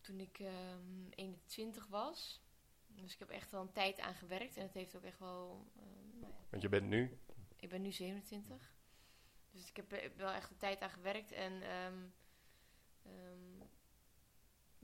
toen 0.00 0.20
ik 0.20 0.38
ehm 0.38 1.08
21 1.10 1.86
was. 1.86 2.40
Dus 2.86 3.12
ik 3.12 3.18
heb 3.18 3.30
echt 3.30 3.50
wel 3.50 3.60
een 3.60 3.72
tijd 3.72 4.00
aan 4.00 4.14
gewerkt 4.14 4.56
en 4.56 4.62
het 4.62 4.74
heeft 4.74 4.96
ook 4.96 5.04
echt 5.04 5.18
wel. 5.18 5.66
ehm, 5.76 6.18
nou 6.20 6.32
ja, 6.32 6.38
Want 6.50 6.62
je 6.62 6.68
bent 6.68 6.86
nu, 6.86 7.18
ik 7.56 7.68
ben 7.68 7.82
nu 7.82 7.92
27. 7.92 8.74
Dus 9.50 9.68
ik 9.68 9.76
heb 9.76 9.92
er 9.92 10.12
wel 10.16 10.30
echt 10.30 10.50
een 10.50 10.56
tijd 10.56 10.80
aan 10.80 10.90
gewerkt. 10.90 11.32
En 11.32 11.62
ehm, 11.62 12.08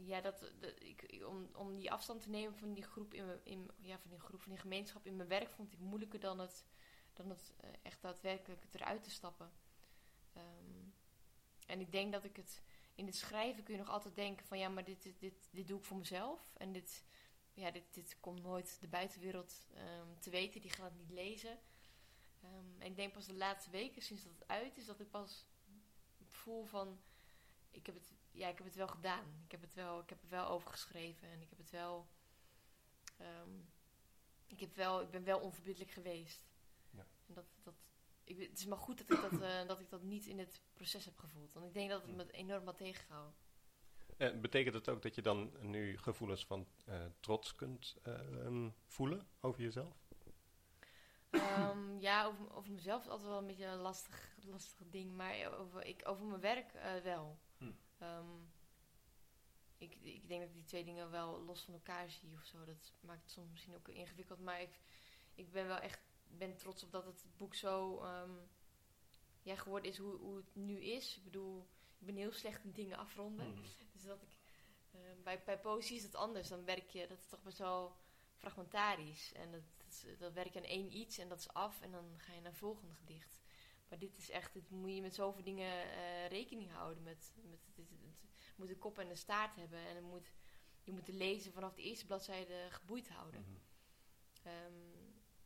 ja, 0.07 0.21
dat, 0.21 0.53
ik, 0.79 1.23
om, 1.27 1.49
om 1.55 1.77
die 1.77 1.93
afstand 1.93 2.21
te 2.21 2.29
nemen 2.29 2.57
van 2.57 2.73
die 2.73 2.83
groep 2.83 3.15
in, 3.15 3.41
in 3.43 3.71
ja, 3.81 3.99
van 3.99 4.11
die 4.11 4.21
groep, 4.21 4.43
van 4.43 4.53
die 4.53 4.61
gemeenschap 4.61 5.07
in 5.07 5.17
mijn 5.17 5.29
werk 5.29 5.51
vond 5.51 5.73
ik 5.73 5.79
moeilijker 5.79 6.21
dan 6.21 6.39
het, 6.39 6.65
dan 7.13 7.29
het 7.29 7.53
eh, 7.61 7.71
echt 7.83 8.03
daadwerkelijk 8.03 8.65
eruit 8.73 9.03
te 9.03 9.11
stappen. 9.11 9.53
Ehm, 10.33 10.91
en 11.67 11.81
ik 11.81 11.93
denk 11.93 12.13
dat 12.13 12.25
ik 12.25 12.37
het 12.37 12.63
in 12.95 13.07
het 13.07 13.17
schrijven 13.17 13.63
kun 13.63 13.75
je 13.75 13.81
nog 13.81 13.91
altijd 13.91 14.15
denken 14.15 14.47
van 14.47 14.59
ja, 14.59 14.69
maar 14.69 14.85
dit, 14.85 15.03
dit, 15.03 15.21
dit, 15.21 15.49
dit 15.51 15.69
doe 15.69 15.79
ik 15.79 15.85
voor 15.85 15.97
mezelf. 15.97 16.53
En 16.57 16.73
dit, 16.73 17.05
ja, 17.55 17.71
dit, 17.71 17.95
dit 17.95 18.17
komt 18.21 18.43
nooit 18.43 18.81
de 18.81 18.89
buitenwereld 18.89 19.67
ehm, 19.75 20.19
te 20.19 20.31
weten, 20.31 20.61
die 20.61 20.71
gaat 20.71 20.91
het 20.91 20.99
niet 20.99 21.11
lezen. 21.11 21.59
Ehm, 22.43 22.81
en 22.81 22.87
ik 22.87 22.97
denk 22.97 23.13
pas 23.13 23.27
de 23.27 23.35
laatste 23.35 23.71
weken, 23.71 24.03
sinds 24.03 24.23
dat 24.23 24.33
het 24.33 24.49
uit 24.49 24.77
is, 24.77 24.87
dat 24.87 25.01
ik 25.01 25.11
pas 25.11 25.47
voel 26.25 26.65
van... 26.65 27.01
Ik 27.71 27.87
heb 27.87 27.95
het, 27.95 28.13
ja, 28.33 28.49
ik 28.49 28.57
heb 28.57 28.67
het 28.67 28.75
wel 28.77 28.89
gedaan. 28.89 29.25
Ik 29.45 29.51
heb, 29.51 29.61
het 29.61 29.75
wel, 29.75 30.01
ik 30.01 30.09
heb 30.09 30.23
er 30.23 30.29
wel 30.29 30.47
over 30.49 30.71
geschreven. 30.71 31.29
En 31.29 31.41
ik 31.41 31.49
heb 31.49 31.59
het 31.59 31.71
wel... 31.71 32.07
ehm, 33.17 33.51
ik, 34.47 34.61
heb 34.61 34.75
wel 34.77 35.03
ik 35.03 35.11
ben 35.11 35.25
wel 35.25 35.41
onverbiddelijk 35.41 35.91
geweest. 35.93 36.45
Ja. 36.91 37.07
En 37.27 37.35
dat, 37.35 37.45
dat, 37.63 37.75
ik, 38.25 38.39
het 38.41 38.59
is 38.59 38.67
maar 38.67 38.79
goed 38.79 38.99
dat 38.99 39.11
ik 39.11 39.31
dat, 39.31 39.41
eh, 39.51 39.67
dat 39.67 39.81
ik 39.81 39.91
dat 39.91 40.03
niet 40.03 40.27
in 40.27 40.39
het 40.39 40.63
proces 40.73 41.05
heb 41.05 41.19
gevoeld. 41.19 41.53
Want 41.53 41.67
ik 41.67 41.75
denk 41.75 41.91
dat 41.91 42.03
het 42.03 42.17
me 42.17 42.31
enorm 42.31 42.65
had 42.65 42.79
tegengehouden. 42.79 43.35
eh, 44.17 44.41
betekent 44.41 44.75
het 44.75 44.89
ook 44.89 45.03
dat 45.03 45.15
je 45.15 45.23
dan 45.23 45.53
nu 45.61 45.99
gevoelens 45.99 46.45
van 46.47 46.67
eh, 46.85 47.05
trots 47.21 47.55
kunt 47.55 47.97
eh, 48.03 48.45
ehm, 48.47 48.71
voelen 48.87 49.27
over 49.41 49.61
jezelf? 49.63 49.97
Ehm, 51.31 51.99
ja, 51.99 52.25
over, 52.27 52.55
over 52.55 52.73
mezelf 52.73 53.03
is 53.03 53.09
altijd 53.09 53.29
wel 53.29 53.39
een 53.39 53.47
beetje 53.47 53.65
een 53.67 53.79
lastig, 53.79 54.37
lastig 54.45 54.89
ding. 54.91 55.13
Maar 55.15 55.59
over, 55.59 55.85
ik, 55.87 56.03
over 56.09 56.25
mijn 56.25 56.41
werk 56.41 56.73
wel. 57.03 57.39
Hm. 58.03 58.09
Ehm, 58.09 58.27
ik, 59.79 59.95
ik 60.03 60.29
denk 60.29 60.41
dat 60.41 60.49
ik 60.49 60.55
die 60.55 60.65
twee 60.65 60.85
dingen 60.85 61.11
wel 61.11 61.41
los 61.43 61.63
van 61.63 61.75
elkaar 61.75 62.11
zie 62.11 62.35
of 62.35 62.45
zo. 62.45 62.65
Dat 62.65 62.93
maakt 63.01 63.23
het 63.23 63.31
soms 63.31 63.51
misschien 63.51 63.75
ook 63.75 63.89
ingewikkeld. 63.89 64.41
Maar 64.41 64.61
ik, 64.63 64.81
ik 65.35 65.53
ben 65.53 65.67
wel 65.67 65.79
echt 65.79 66.01
ben 66.29 66.57
trots 66.57 66.83
op 66.83 66.91
dat 66.93 67.05
het 67.05 67.25
boek 67.37 67.55
zo 67.55 68.01
ehm, 68.03 68.31
ja, 69.43 69.57
geworden 69.57 69.91
is 69.91 69.99
hoe, 69.99 70.17
hoe 70.17 70.37
het 70.37 70.55
nu 70.55 70.81
is. 70.81 71.17
Ik 71.17 71.25
bedoel, 71.25 71.69
ik 71.99 72.07
ben 72.07 72.17
heel 72.17 72.33
slecht 72.33 72.65
in 72.65 72.73
dingen 72.73 72.99
afronden. 72.99 73.47
Dus 73.93 74.03
dat 74.03 74.23
ik, 74.23 74.39
eh, 74.91 75.01
bij, 75.23 75.43
bij 75.45 75.61
poëzie 75.61 75.97
is 75.97 76.03
het 76.03 76.15
anders. 76.15 76.49
Dan 76.49 76.65
werk 76.65 76.91
je, 76.91 77.07
dat 77.07 77.19
is 77.19 77.27
toch 77.27 77.43
best 77.43 77.59
wel 77.59 77.97
fragmentarisch. 78.37 79.33
En 79.33 79.51
dat, 79.51 79.63
dat, 79.77 80.05
is- 80.21 80.33
werk 80.35 80.53
je 80.53 80.59
aan 80.59 80.65
één 80.67 80.97
iets 80.97 81.19
en 81.19 81.29
dat 81.29 81.39
is 81.39 81.49
af 81.53 81.81
en 81.81 81.91
dan 81.91 82.15
ga 82.17 82.33
je 82.33 82.41
naar 82.41 82.51
het 82.51 82.61
volgende 82.61 82.95
gedicht. 82.95 83.42
Maar 83.93 84.01
dit 84.01 84.17
is 84.19 84.31
echt, 84.31 84.53
dit 84.53 84.71
moet 84.71 84.95
je 84.95 85.01
met 85.01 85.15
zoveel 85.15 85.43
dingen 85.43 85.93
eh, 85.93 86.29
rekening 86.29 86.71
houden. 86.71 87.03
Met, 87.03 87.33
met, 87.43 87.61
dit, 87.75 87.91
het 87.91 88.57
moet 88.57 88.69
een 88.69 88.79
kop 88.79 88.99
en 88.99 89.11
een 89.11 89.17
staart 89.17 89.57
hebben. 89.57 89.79
En 89.79 89.95
het 89.95 90.05
moet, 90.05 90.33
je 90.83 90.93
moet 90.93 91.07
de 91.07 91.13
lezer 91.13 91.53
vanaf 91.53 91.75
de 91.75 91.83
eerste 91.83 92.07
bladzijde 92.07 92.67
geboeid 92.71 93.09
houden. 93.09 93.41
Mhm. 93.41 93.59
Ehm, 94.43 94.73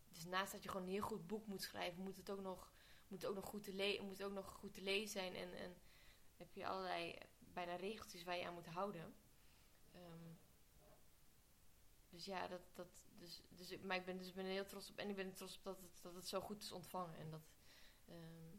dus 0.08 0.24
naast 0.24 0.52
dat 0.52 0.62
je 0.62 0.68
gewoon 0.68 0.86
een 0.86 0.92
heel 0.92 1.02
goed 1.02 1.26
boek 1.26 1.46
moet 1.46 1.62
schrijven, 1.62 2.02
moet 2.02 2.16
het 2.16 2.30
ook 2.30 2.40
nog, 2.40 2.72
moet 3.08 3.22
het 3.22 3.30
ook 3.30 3.36
nog, 3.36 3.44
goed, 3.44 3.64
te 3.64 3.74
le- 3.74 4.02
moet 4.02 4.22
ook 4.22 4.32
nog 4.32 4.52
goed 4.52 4.74
te 4.74 4.82
lezen 4.82 5.08
zijn. 5.08 5.34
En, 5.34 5.54
en 5.54 5.76
heb 6.36 6.54
je 6.54 6.66
allerlei 6.66 7.18
bijna 7.38 7.76
regeltjes 7.76 8.24
waar 8.24 8.36
je 8.36 8.46
aan 8.46 8.54
moet 8.54 8.66
houden. 8.66 9.14
Ehm, 9.92 10.32
dus 12.10 12.24
ja, 12.24 12.48
dat, 12.48 12.62
dat, 12.74 12.88
dus, 13.18 13.42
dus, 13.48 13.78
maar 13.78 13.96
ik 13.96 14.04
ben, 14.04 14.18
dus 14.18 14.32
ben 14.32 14.44
er 14.44 14.50
heel 14.50 14.66
trots 14.66 14.90
op. 14.90 14.98
En 14.98 15.08
ik 15.08 15.16
ben 15.16 15.26
er 15.26 15.34
trots 15.34 15.56
op 15.56 15.64
dat 15.64 15.80
het, 15.80 16.02
dat 16.02 16.14
het 16.14 16.28
zo 16.28 16.40
goed 16.40 16.62
is 16.62 16.72
ontvangen. 16.72 17.16
En 17.16 17.30
dat 17.30 17.55
ehm, 18.08 18.56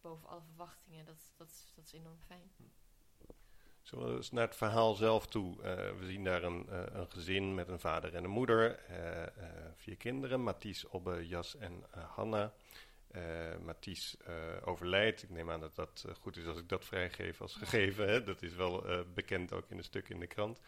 boven 0.00 0.28
alle 0.28 0.42
verwachtingen, 0.42 1.04
dat, 1.04 1.32
dat, 1.36 1.72
dat 1.74 1.84
is 1.84 1.92
enorm 1.92 2.18
fijn. 2.26 2.50
We 3.90 4.16
eens 4.16 4.30
naar 4.30 4.46
het 4.46 4.56
verhaal 4.56 4.94
zelf 4.94 5.26
toe? 5.26 5.56
Uh, 5.56 5.62
we 5.98 6.06
zien 6.06 6.24
daar 6.24 6.42
een, 6.42 6.66
uh, 6.70 6.82
een, 6.92 7.10
gezin 7.10 7.54
met 7.54 7.68
een 7.68 7.80
vader 7.80 8.14
en 8.14 8.24
een 8.24 8.30
moeder, 8.30 8.80
uh, 8.90 9.22
vier 9.74 9.96
kinderen, 9.96 10.42
Mathies, 10.42 10.86
Obbe, 10.88 11.26
Jas 11.28 11.56
en 11.56 11.84
Hanna. 11.90 12.52
Mathies 13.64 14.16
overlijdt. 14.64 15.22
Ik 15.22 15.30
neem 15.30 15.50
aan 15.50 15.60
dat 15.60 15.74
dat 15.74 16.04
goed 16.20 16.36
is 16.36 16.46
als 16.46 16.58
ik 16.58 16.68
dat 16.68 16.84
vrijgeef 16.84 17.40
als 17.40 17.54
gegeven. 17.54 18.08
Hè? 18.08 18.24
Dat 18.24 18.42
is 18.42 18.54
wel 18.54 18.84
bekend 19.14 19.52
ook 19.52 19.64
in 19.68 19.78
een 19.78 19.84
stuk 19.84 20.08
in 20.08 20.20
de 20.20 20.26
krant. 20.26 20.60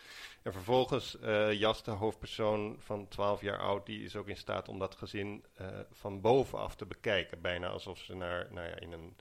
En 0.42 0.52
vervolgens 0.52 1.16
Jas, 1.50 1.84
de 1.84 1.90
hoofdpersoon 1.90 2.76
van 2.78 3.08
12 3.08 3.40
jaar 3.40 3.58
oud, 3.58 3.86
die 3.86 4.04
is 4.04 4.16
ook 4.16 4.28
in 4.28 4.36
staat 4.36 4.68
om 4.68 4.78
dat 4.78 4.94
gezin 4.94 5.44
van 5.92 6.20
bovenaf 6.20 6.76
te 6.76 6.86
bekijken. 6.86 7.40
Bijna 7.40 7.68
alsof 7.68 7.98
ze 7.98 8.14
naar, 8.14 8.46
nou 8.50 8.68
ja, 8.68 8.78
in 8.78 8.92
een 8.92 9.16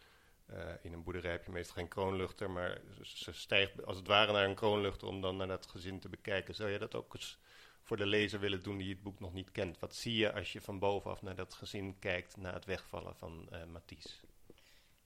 uh, 0.53 0.57
in 0.81 0.93
een 0.93 1.03
boerderij 1.03 1.31
heb 1.31 1.45
je 1.45 1.51
meestal 1.51 1.75
geen 1.75 1.87
kroonluchter, 1.87 2.49
maar 2.49 2.81
ze 3.01 3.33
stijgt 3.33 3.85
als 3.85 3.97
het 3.97 4.07
ware 4.07 4.31
naar 4.31 4.45
een 4.45 4.55
kroonluchter 4.55 5.07
om 5.07 5.21
dan 5.21 5.37
naar 5.37 5.47
dat 5.47 5.65
gezin 5.65 5.99
te 5.99 6.09
bekijken. 6.09 6.55
Zou 6.55 6.69
je 6.69 6.79
dat 6.79 6.95
ook 6.95 7.13
eens 7.13 7.37
voor 7.85 7.97
de 7.97 8.05
lezer 8.05 8.39
willen 8.39 8.63
doen 8.63 8.77
die 8.77 8.89
het 8.89 9.03
boek 9.03 9.19
nog 9.19 9.33
niet 9.33 9.51
kent? 9.51 9.79
Wat 9.79 9.95
zie 9.95 10.15
je 10.15 10.33
als 10.33 10.53
je 10.53 10.61
van 10.61 10.79
bovenaf 10.79 11.21
naar 11.21 11.35
dat 11.35 11.53
gezin 11.53 11.99
kijkt 11.99 12.37
na 12.37 12.53
het 12.53 12.65
wegvallen 12.65 13.15
van 13.15 13.49
uh, 13.51 13.65
Mathies? 13.65 14.21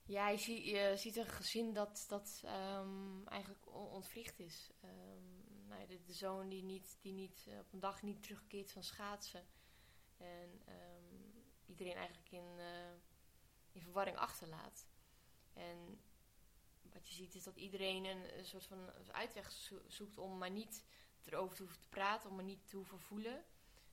Ja, 0.04 0.28
je, 0.28 0.38
zie, 0.38 0.70
je, 0.70 0.96
ziet 0.96 1.16
een 1.16 1.26
gezin 1.26 1.72
dat, 1.72 2.04
dat 2.08 2.42
um, 2.44 3.26
eigenlijk 3.26 3.74
ontwricht 3.74 4.38
is. 4.38 4.70
Um, 4.84 5.68
nou, 5.68 5.86
de, 5.86 6.12
zoon 6.12 6.48
die, 6.48 6.62
niet, 6.62 6.98
die 7.00 7.12
niet, 7.12 7.44
uh, 7.48 7.58
op 7.58 7.72
een 7.72 7.80
dag 7.80 8.02
niet 8.02 8.22
terugkeert 8.22 8.72
van 8.72 8.82
schaatsen. 8.82 9.46
En 10.16 10.62
um, 10.68 11.44
iedereen 11.66 11.96
eigenlijk 11.96 12.30
in, 12.30 12.58
in 13.72 13.82
verwarring 13.82 14.16
achterlaat. 14.16 14.86
En 15.52 16.00
wat 16.82 17.08
je 17.08 17.14
ziet 17.14 17.34
is 17.34 17.44
dat 17.44 17.56
iedereen 17.56 18.04
een, 18.04 18.38
een 18.38 18.46
soort 18.46 18.66
van 18.66 18.90
uitweg 19.12 19.52
zoekt 19.88 20.18
om 20.18 20.38
maar 20.38 20.50
niet 20.50 20.84
erover 21.24 21.56
te 21.56 21.62
hoeven 21.62 21.80
te 21.80 21.88
praten, 21.88 22.30
om 22.30 22.34
maar 22.36 22.44
niet 22.44 22.68
te 22.68 22.76
hoeven 22.76 22.98
voelen. 23.00 23.44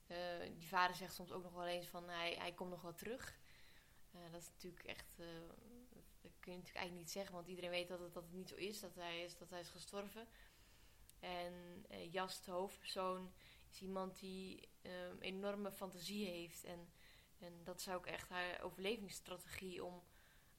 Uh, 0.08 0.18
die 0.58 0.68
vader 0.68 0.96
zegt 0.96 1.14
soms 1.14 1.32
ook 1.32 1.44
nog 1.44 1.54
wel 1.54 1.66
eens 1.66 1.88
van 1.88 2.10
hij, 2.10 2.36
hij 2.40 2.54
komt 2.54 2.70
nog 2.70 2.82
wel 2.82 2.94
terug. 2.94 3.40
Uh, 4.16 4.32
dat 4.32 4.42
is 4.42 4.50
natuurlijk 4.50 4.84
echt, 4.84 5.16
uh, 5.20 5.26
dat, 6.22 6.32
kun 6.40 6.52
je 6.52 6.58
natuurlijk 6.58 6.76
eigenlijk 6.76 6.96
niet 6.96 7.12
zeggen, 7.12 7.36
want 7.36 7.48
iedereen 7.48 7.70
weet 7.70 7.88
dat 7.88 8.00
het, 8.00 8.14
dat 8.14 8.24
het 8.24 8.34
niet 8.34 8.50
zo 8.50 8.56
is, 8.56 8.80
dat 8.80 8.96
hij 8.96 9.24
is, 9.24 9.38
dat 9.38 9.50
hij 9.50 9.60
is 9.60 9.70
gestorven. 9.70 10.28
En 11.20 11.86
Jas, 12.12 12.44
de 12.44 12.52
hoofdpersoon, 12.52 13.34
is 13.72 13.82
iemand 13.82 14.20
die 14.20 14.70
een 14.82 15.22
enorme 15.22 15.72
fantasie 15.72 16.28
heeft. 16.28 16.64
En, 16.64 16.90
en 17.40 17.64
dat 17.64 17.80
is 17.80 17.90
ook 17.90 18.06
echt 18.06 18.30
haar 18.30 18.62
overlevingsstrategie 18.62 19.84
om 19.84 20.04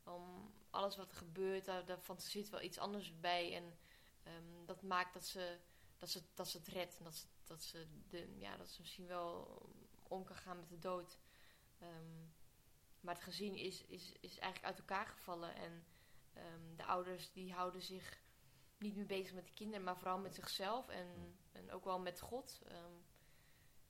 om 0.09 0.53
alles 0.71 0.97
wat 0.97 1.11
er 1.11 1.17
gebeurt, 1.17 1.65
daar, 1.65 1.85
daar 1.85 1.99
fantaseert 1.99 2.49
wel 2.49 2.63
iets 2.63 2.79
anders 2.79 3.21
bij. 3.21 3.55
En 3.55 3.79
um, 4.27 4.67
dat 4.67 4.83
maakt 4.83 5.15
dat 5.15 5.27
ze, 5.27 5.59
dat, 5.99 6.11
ze, 6.11 6.23
dat 6.35 6.49
ze 6.49 6.59
het 6.59 6.67
redt. 6.67 6.99
En 6.99 7.05
dat 7.05 7.15
ze, 7.15 7.27
dat, 7.45 7.63
ze 7.63 7.87
de, 8.09 8.39
ja, 8.39 8.57
dat 8.57 8.69
ze 8.69 8.81
misschien 8.81 9.07
wel 9.07 9.63
om 10.03 10.25
kan 10.25 10.37
gaan 10.37 10.57
met 10.57 10.69
de 10.69 10.79
dood. 10.79 11.19
Um, 11.83 12.33
maar 13.01 13.15
het 13.15 13.25
gezin 13.25 13.55
is, 13.55 13.85
is, 13.85 14.13
is 14.21 14.39
eigenlijk 14.39 14.65
uit 14.65 14.79
elkaar 14.79 15.07
gevallen. 15.07 15.55
En 15.55 15.85
um, 16.37 16.77
de 16.77 16.85
ouders 16.85 17.33
die 17.33 17.53
houden 17.53 17.83
zich 17.83 18.23
niet 18.79 18.97
meer 18.97 19.07
bezig 19.07 19.35
met 19.35 19.47
de 19.47 19.53
kinderen, 19.53 19.85
maar 19.85 19.97
vooral 19.97 20.19
met 20.19 20.35
zichzelf. 20.35 20.89
En, 20.89 21.39
en 21.53 21.73
ook 21.73 21.85
wel 21.85 21.99
met 21.99 22.21
God. 22.21 22.63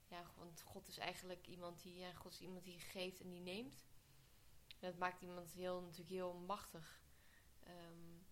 ja, 0.09 0.31
want 0.37 0.63
God 0.63 0.89
is 0.89 0.99
eigenlijk 0.99 1.47
iemand 1.47 1.83
die, 1.83 1.97
ja, 1.97 2.13
God 2.13 2.33
is 2.33 2.41
iemand 2.41 2.65
die 2.65 2.79
geeft 2.79 3.21
en 3.21 3.31
die 3.31 3.41
neemt 3.41 3.87
dat 4.79 4.99
maakt 4.99 5.23
iemand 5.23 5.53
heel, 5.53 5.81
natuurlijk 5.81 6.11
heel 6.11 6.35
machtig. 6.35 7.01
Um, 7.69 8.27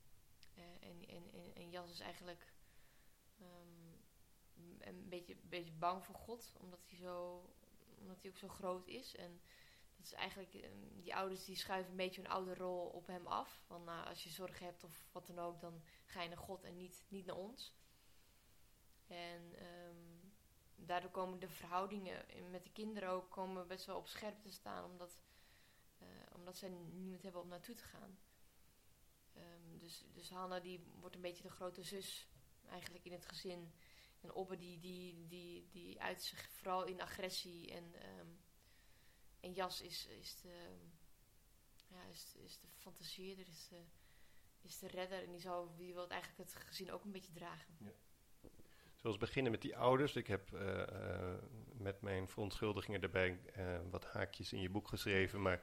en, 0.55 1.09
en, 1.09 1.33
en, 1.33 1.55
en, 1.55 1.71
Jas 1.71 1.91
is 1.91 2.01
eigenlijk 2.01 2.53
um, 3.41 4.01
een 4.79 5.09
beetje, 5.09 5.37
beetje 5.37 5.73
bang 5.73 6.05
voor 6.05 6.15
God, 6.15 6.53
omdat 6.61 6.81
hij, 6.87 6.99
zo, 6.99 7.49
omdat 7.99 8.21
hij 8.21 8.31
ook 8.31 8.37
zo 8.37 8.49
groot 8.49 8.87
is. 8.87 9.17
En 9.17 9.41
dat 9.97 10.07
is 10.07 10.13
eigenlijk, 10.13 10.55
um, 10.55 11.01
die 11.01 11.15
ouders 11.15 11.45
die 11.45 11.57
schuiven 11.57 11.91
een 11.91 11.97
beetje 11.97 12.21
een 12.21 12.31
oude 12.31 12.55
rol 12.55 12.87
op 12.87 13.07
hem 13.07 13.27
af. 13.27 13.65
Want 13.67 13.85
nou, 13.85 14.07
als 14.07 14.25
je 14.25 14.31
zorg 14.31 14.59
hebt 14.59 14.85
of 14.85 15.09
wat 15.13 15.27
dan 15.27 15.39
ook, 15.39 15.61
dan 15.61 15.83
ga 16.05 16.23
je 16.23 16.29
naar 16.29 16.39
God 16.39 16.65
en 16.65 16.77
niet, 16.77 17.05
niet 17.09 17.27
naar 17.27 17.37
ons. 17.37 17.75
En 19.07 19.55
daardoor 20.77 21.11
komen 21.11 21.39
de 21.39 21.49
verhoudingen 21.49 22.25
met 22.51 22.65
de 22.65 22.73
kinderen 22.73 23.09
ook 23.09 23.31
komen 23.31 23.67
best 23.67 23.87
wel 23.87 23.97
op 23.97 24.07
scherp 24.07 24.41
te 24.41 24.51
staan, 24.51 24.85
omdat 24.85 25.19
omdat 26.33 26.57
ze 26.57 26.69
niemand 26.93 27.23
hebben 27.23 27.41
om 27.41 27.49
naartoe 27.49 27.75
te 27.75 27.85
gaan. 27.85 28.19
Dus, 29.79 30.05
dus 30.13 30.31
Hanna 30.31 30.61
die 30.61 30.87
wordt 31.01 31.15
een 31.15 31.21
beetje 31.21 31.43
de 31.43 31.51
grote 31.51 31.83
zus 31.83 32.29
eigenlijk 32.69 33.05
in 33.05 33.13
het 33.13 33.27
gezin. 33.27 33.73
En 34.21 34.33
Obbe 34.33 34.57
die, 34.57 34.79
die, 34.79 35.27
die, 35.27 35.69
die 35.71 36.01
uit 36.01 36.23
zich 36.23 36.49
vooral 36.51 36.85
in 36.85 37.01
agressie. 37.01 37.71
En, 37.71 37.85
um, 37.85 38.39
en 39.41 39.53
Jas 39.53 39.81
is, 39.81 40.07
is, 40.07 40.41
de, 40.41 40.77
ja, 41.87 42.03
is, 42.11 42.35
is 42.45 42.59
de 42.59 42.67
fantasieerder, 42.77 43.49
is 43.49 43.69
de, 43.69 43.81
is 44.61 44.79
de 44.79 44.89
redder. 44.89 45.23
En 45.23 45.31
die, 45.31 45.41
zou, 45.41 45.69
die 45.77 45.95
wil 45.95 46.09
eigenlijk 46.09 46.51
het 46.51 46.63
gezin 46.63 46.93
ook 46.93 47.05
een 47.05 47.13
beetje 47.13 47.33
dragen. 47.33 47.77
Ja. 47.79 47.93
Zoals 48.95 49.17
beginnen 49.17 49.53
met 49.53 49.63
die 49.63 49.77
ouders. 49.77 50.17
Ik 50.17 50.27
heb 50.27 50.51
uh, 50.51 50.61
uh, 50.61 51.35
met 51.73 52.01
mijn 52.01 52.29
verontschuldigingen 52.29 53.03
erbij 53.03 53.41
uh, 53.59 53.79
wat 53.91 54.05
haakjes 54.05 54.53
in 54.53 54.61
je 54.61 54.71
boek 54.71 54.89
geschreven. 54.89 55.43
Maar 55.43 55.61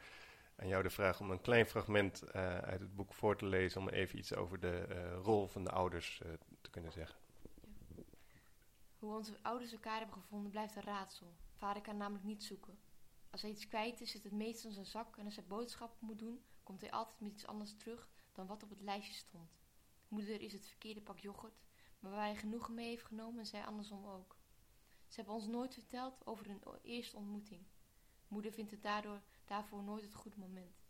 aan 0.55 0.67
jou 0.67 0.83
de 0.83 0.89
vraag 0.89 1.19
om 1.19 1.31
een 1.31 1.41
klein 1.41 1.65
fragment 1.65 2.33
uit 2.33 2.79
het 2.79 2.95
boek 2.95 3.13
voor 3.13 3.38
te 3.38 3.45
lezen. 3.45 3.81
Om 3.81 3.89
even 3.89 4.17
iets 4.17 4.36
over 4.36 4.60
de 4.60 5.12
rol 5.13 5.48
van 5.48 5.63
de 5.63 5.72
ouders 5.72 6.22
te 6.63 6.70
kunnen 6.70 6.91
zeggen. 6.91 7.20
Ja. 8.34 8.39
Hoe 9.00 9.15
onze 9.15 9.39
ouders 9.41 9.72
elkaar 9.72 9.98
hebben 9.98 10.15
gevonden 10.15 10.51
blijft 10.51 10.75
een 10.75 10.84
raadsel. 10.84 11.34
Vader 11.53 11.82
kan 11.82 11.98
namelijk 11.98 12.25
niet 12.25 12.43
zoeken. 12.43 12.79
Als 13.29 13.41
hij 13.41 13.51
iets 13.51 13.67
kwijt 13.67 14.01
is, 14.01 14.12
zit 14.12 14.24
het 14.24 14.34
meestal 14.34 14.70
in 14.70 14.75
zijn 14.75 14.86
zak. 14.86 15.17
En 15.17 15.25
als 15.25 15.36
hij 15.36 15.46
boodschappen 15.46 16.05
moet 16.08 16.20
doen, 16.20 16.43
komt 16.63 16.82
hij 16.82 16.91
altijd 16.91 17.20
met 17.20 17.32
iets 17.32 17.46
anders 17.46 17.75
terug 17.77 18.08
dan 18.32 18.48
wat 18.48 18.63
op 18.63 18.70
het 18.70 18.82
lijstje 18.82 19.13
stond. 19.13 19.62
Moeder 20.08 20.41
is 20.41 20.53
het 20.53 20.67
verkeerde 20.67 21.01
pak 21.01 21.20
yoghurt, 21.20 21.63
maar 22.00 22.12
waar 22.12 22.25
hij 22.25 22.36
genoegen 22.36 22.74
mee 22.74 22.89
heeft 22.89 23.05
genomen 23.05 23.39
en 23.39 23.46
zij 23.46 23.65
andersom 23.65 24.05
ook. 24.05 24.38
Ze 25.08 25.15
hebben 25.15 25.34
ons 25.34 25.48
nooit 25.48 25.74
verteld 25.74 26.25
over 26.25 26.48
hun 26.48 26.62
eerste 26.82 27.17
ontmoeting. 27.17 27.65
Moeder 28.27 28.51
vindt 28.51 28.72
het 28.72 28.82
daardoor 28.82 29.22
daarvoor 29.46 29.84
nooit 29.84 30.03
het 30.03 30.13
goede 30.13 30.39
moment. 30.39 30.84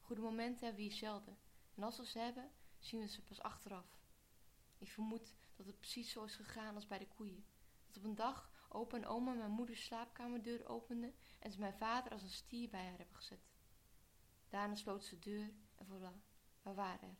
Goede 0.00 0.22
momenten 0.22 0.64
hebben 0.64 0.84
we 0.84 0.88
hier 0.88 0.98
zelden. 0.98 1.38
En 1.74 1.82
als 1.82 1.96
we 1.96 2.06
ze 2.06 2.18
hebben, 2.18 2.50
zien 2.78 3.00
we 3.00 3.08
ze 3.08 3.22
pas 3.22 3.40
achteraf. 3.40 3.99
Ik 4.80 4.90
vermoed 4.90 5.34
dat 5.56 5.66
het 5.66 5.78
precies 5.78 6.10
zo 6.10 6.24
is 6.24 6.36
gegaan 6.36 6.74
als 6.74 6.86
bij 6.86 6.98
de 6.98 7.08
koeien. 7.08 7.44
Dat 7.86 7.96
op 7.96 8.04
een 8.04 8.14
dag 8.14 8.50
opa 8.68 8.96
en 8.96 9.06
oma 9.06 9.32
mijn 9.32 9.50
moeders 9.50 9.84
slaapkamerdeur 9.84 10.68
openden 10.68 11.14
en 11.38 11.52
ze 11.52 11.58
mijn 11.58 11.74
vader 11.74 12.12
als 12.12 12.22
een 12.22 12.30
stier 12.30 12.70
bij 12.70 12.84
haar 12.88 12.98
hebben 12.98 13.16
gezet. 13.16 13.50
Daarna 14.48 14.74
sloot 14.74 15.04
ze 15.04 15.18
de 15.18 15.30
deur 15.30 15.50
en 15.74 15.86
voilà, 15.86 16.22
we 16.62 16.74
waren 16.74 17.08
er. 17.08 17.16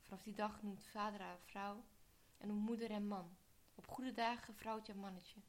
Vanaf 0.00 0.22
die 0.22 0.34
dag 0.34 0.62
noemt 0.62 0.86
vader 0.86 1.20
haar 1.20 1.40
vrouw 1.40 1.84
en 2.38 2.48
noemt 2.48 2.64
moeder 2.64 2.90
en 2.90 3.06
man. 3.06 3.36
Op 3.74 3.86
goede 3.88 4.12
dagen 4.12 4.54
vrouwtje 4.54 4.92
en 4.92 4.98
mannetje. 4.98 5.40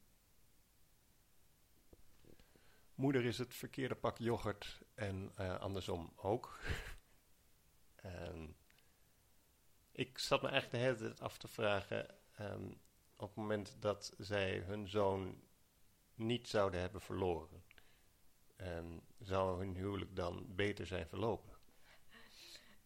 Moeder 2.94 3.24
is 3.24 3.38
het 3.38 3.54
verkeerde 3.54 3.94
pak 3.94 4.18
yoghurt 4.18 4.82
en 4.94 5.32
uh, 5.38 5.60
andersom 5.60 6.12
ook. 6.16 6.58
en 7.94 8.56
ik 9.94 10.18
zat 10.18 10.42
me 10.42 10.48
eigenlijk 10.48 10.82
de 10.82 10.90
hele 10.90 11.08
tijd 11.08 11.20
af 11.20 11.38
te 11.38 11.48
vragen, 11.48 12.14
um, 12.40 12.80
op 13.16 13.28
het 13.28 13.36
moment 13.36 13.76
dat 13.78 14.14
zij 14.18 14.58
hun 14.58 14.88
zoon 14.88 15.42
niet 16.14 16.48
zouden 16.48 16.80
hebben 16.80 17.00
verloren, 17.00 17.64
um, 18.56 19.00
zou 19.20 19.58
hun 19.58 19.74
huwelijk 19.74 20.16
dan 20.16 20.54
beter 20.54 20.86
zijn 20.86 21.06
verlopen? 21.06 21.58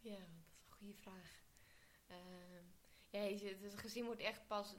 Ja, 0.01 0.17
dat 0.17 0.27
is 0.27 0.67
een 0.67 0.73
goede 0.73 0.95
vraag. 0.95 1.43
Uh, 2.11 2.17
ja, 3.11 3.47
het 3.61 3.79
gezin 3.79 4.05
wordt 4.05 4.21
echt 4.21 4.47
pas 4.47 4.75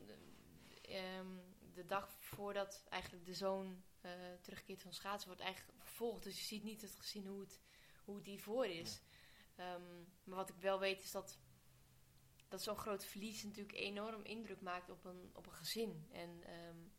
um, 0.89 1.41
de 1.73 1.85
dag 1.85 2.11
voordat 2.19 2.83
eigenlijk 2.89 3.25
de 3.25 3.33
zoon 3.33 3.83
uh, 4.01 4.11
terugkeert 4.41 4.81
van 4.81 4.93
schaatsen, 4.93 5.27
wordt 5.27 5.43
eigenlijk 5.43 5.77
vervolgd. 5.77 6.23
Dus 6.23 6.39
je 6.39 6.45
ziet 6.45 6.63
niet 6.63 6.81
het 6.81 6.95
gezin 6.95 7.25
hoe 7.25 7.39
het, 7.39 7.59
hoe 8.03 8.15
het 8.15 8.25
hiervoor 8.25 8.65
is. 8.65 9.01
Um, 9.55 10.07
maar 10.23 10.37
wat 10.37 10.49
ik 10.49 10.55
wel 10.55 10.79
weet 10.79 11.03
is 11.03 11.11
dat, 11.11 11.39
dat 12.49 12.63
zo'n 12.63 12.77
groot 12.77 13.05
verlies 13.05 13.43
natuurlijk 13.43 13.77
enorm 13.77 14.23
indruk 14.23 14.61
maakt 14.61 14.89
op 14.89 15.05
een, 15.05 15.29
op 15.33 15.45
een 15.45 15.53
gezin. 15.53 16.07
En 16.11 16.29
um, 16.29 16.91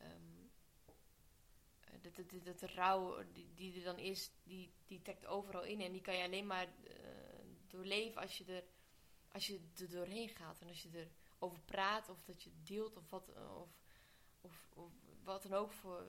um, 0.00 0.50
dat, 2.00 2.16
dat, 2.16 2.44
dat, 2.44 2.58
de 2.58 2.66
rouw 2.66 3.24
die, 3.32 3.54
die, 3.54 3.76
er 3.76 3.84
dan 3.84 3.98
is, 3.98 4.30
die, 4.42 4.72
die 4.86 5.02
trekt 5.02 5.26
overal 5.26 5.64
in. 5.64 5.80
En 5.80 5.92
die 5.92 6.00
kan 6.00 6.16
je 6.16 6.24
alleen 6.24 6.46
maar 6.46 6.66
uh, 6.66 6.94
doorleven 7.66 8.20
als 8.20 8.38
je, 8.38 8.44
er, 8.44 8.64
als 9.32 9.46
je 9.46 9.60
er 9.80 9.90
doorheen 9.90 10.28
gaat. 10.28 10.60
En 10.60 10.68
als 10.68 10.82
je 10.82 11.08
erover 11.38 11.60
praat 11.60 12.08
of 12.08 12.24
dat 12.24 12.42
je 12.42 12.50
deelt 12.62 12.96
of 12.96 13.10
wat. 13.10 13.28
Of, 13.36 13.70
of, 14.40 14.70
of 14.74 14.92
wat 15.22 15.42
dan 15.42 15.52
ook 15.52 15.72
voor, 15.72 16.06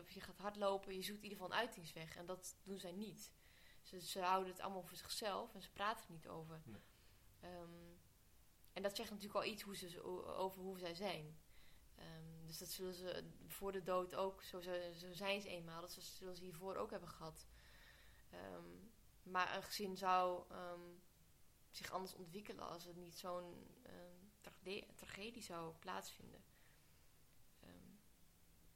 of 0.00 0.10
je 0.10 0.20
gaat 0.20 0.38
hardlopen, 0.38 0.94
je 0.94 1.02
zoekt 1.02 1.22
in 1.22 1.24
ieder 1.24 1.38
geval 1.38 1.52
een 1.52 1.60
uitingsweg. 1.60 2.16
En 2.16 2.26
dat 2.26 2.56
doen 2.62 2.78
zij 2.78 2.92
niet. 2.92 3.32
Ze, 3.82 4.00
ze 4.00 4.20
houden 4.20 4.52
het 4.52 4.60
allemaal 4.60 4.82
voor 4.82 4.96
zichzelf 4.96 5.54
en 5.54 5.62
ze 5.62 5.70
praten 5.70 6.04
er 6.06 6.12
niet 6.12 6.28
over. 6.28 6.62
Nee. 6.64 6.80
Um, 7.52 8.02
en 8.74 8.82
dat 8.82 8.96
zegt 8.96 9.10
natuurlijk 9.10 9.44
al 9.44 9.50
iets 9.50 9.62
hoe 9.62 9.76
ze, 9.76 10.02
over 10.36 10.62
hoe 10.62 10.78
zij 10.78 10.94
zijn. 10.94 11.38
Ehm, 11.94 12.46
dus 12.46 12.58
dat 12.58 12.68
zullen 12.68 12.94
ze 12.94 13.30
voor 13.46 13.72
de 13.72 13.82
dood 13.82 14.14
ook, 14.14 14.42
zo, 14.42 14.60
zo 14.60 15.12
zijn 15.12 15.40
ze 15.40 15.48
eenmaal, 15.48 15.80
dat 15.80 15.92
zullen 15.92 16.36
ze 16.36 16.44
hiervoor 16.44 16.76
ook 16.76 16.90
hebben 16.90 17.08
gehad. 17.08 17.46
Ehm, 18.30 18.64
maar 19.22 19.56
een 19.56 19.62
gezin 19.62 19.96
zou 19.96 20.44
ehm, 20.50 20.80
zich 21.70 21.92
anders 21.92 22.14
ontwikkelen 22.14 22.68
als 22.68 22.84
het 22.84 22.96
niet 22.96 23.18
zo'n 23.18 23.66
tragedie, 24.96 25.42
zou 25.42 25.74
plaatsvinden. 25.74 26.44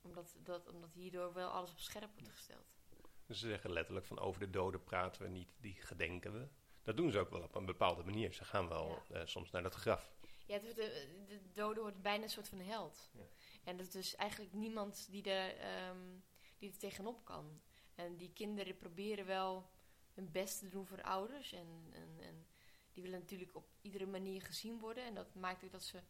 omdat, 0.00 0.36
dat, 0.42 0.68
omdat 0.68 0.92
hierdoor 0.92 1.32
wel 1.32 1.50
alles 1.50 1.70
op 1.70 1.78
scherp 1.78 2.12
wordt 2.12 2.28
gesteld. 2.28 2.76
Ze 3.26 3.34
zeggen 3.34 3.72
letterlijk 3.72 4.06
van 4.06 4.18
over 4.18 4.40
de 4.40 4.50
doden 4.50 4.84
praten 4.84 5.22
we 5.22 5.28
niet, 5.28 5.56
die 5.60 5.74
gedenken 5.74 6.32
we. 6.32 6.48
Dat 6.88 6.96
doen 6.96 7.10
ze 7.10 7.18
ook 7.18 7.30
wel 7.30 7.42
op 7.42 7.54
een 7.54 7.66
bepaalde 7.66 8.04
manier. 8.04 8.32
Ze 8.32 8.44
gaan 8.44 8.68
wel 8.68 9.02
eh, 9.10 9.20
soms 9.24 9.50
naar 9.50 9.62
dat 9.62 9.74
graf. 9.74 10.12
Ja, 10.46 10.58
de, 10.58 10.74
de, 10.74 11.40
dode 11.52 11.80
wordt 11.80 12.02
bijna 12.02 12.22
een 12.22 12.30
soort 12.30 12.48
van 12.48 12.58
held. 12.58 13.10
Ja. 13.12 13.24
En 13.64 13.76
dat 13.76 13.86
is 13.86 13.92
dus 13.92 14.16
eigenlijk 14.16 14.52
niemand 14.52 15.08
die 15.10 15.22
er, 15.22 15.54
um, 15.88 16.24
die 16.58 16.70
er 16.70 16.78
tegenop 16.78 17.24
kan. 17.24 17.60
En 17.94 18.16
die 18.16 18.32
kinderen 18.32 18.76
proberen 18.76 19.26
wel 19.26 19.70
hun 20.14 20.30
best 20.30 20.58
te 20.58 20.68
doen 20.68 20.86
voor 20.86 21.02
ouders. 21.02 21.52
En, 21.52 21.90
en, 21.92 22.20
en 22.20 22.46
die 22.92 23.02
willen 23.02 23.18
natuurlijk 23.18 23.56
op 23.56 23.68
iedere 23.80 24.06
manier 24.06 24.42
gezien 24.42 24.78
worden. 24.78 25.04
En 25.04 25.14
dat 25.14 25.34
maakt 25.34 25.64
ook 25.64 25.72
dat 25.72 25.84
ze, 25.84 26.02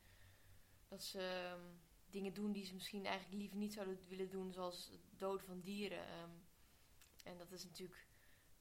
dat 0.89 1.03
ze 1.03 1.21
ehm, 1.21 1.63
dingen 2.11 2.35
doen 2.35 2.53
die 2.53 2.65
ze 2.65 2.75
misschien 2.75 3.07
eigenlijk 3.07 3.41
liever 3.41 3.57
niet 3.57 3.73
zouden 3.73 3.99
willen 4.09 4.31
doen. 4.31 4.53
Zoals 4.53 4.89
het 4.91 5.19
doden 5.19 5.47
van 5.47 5.61
dieren. 5.61 6.07
Ehm. 6.07 6.31
en 7.25 7.39
dat 7.39 7.53
is 7.53 7.65
natuurlijk 7.65 7.99
eh, 7.99 8.08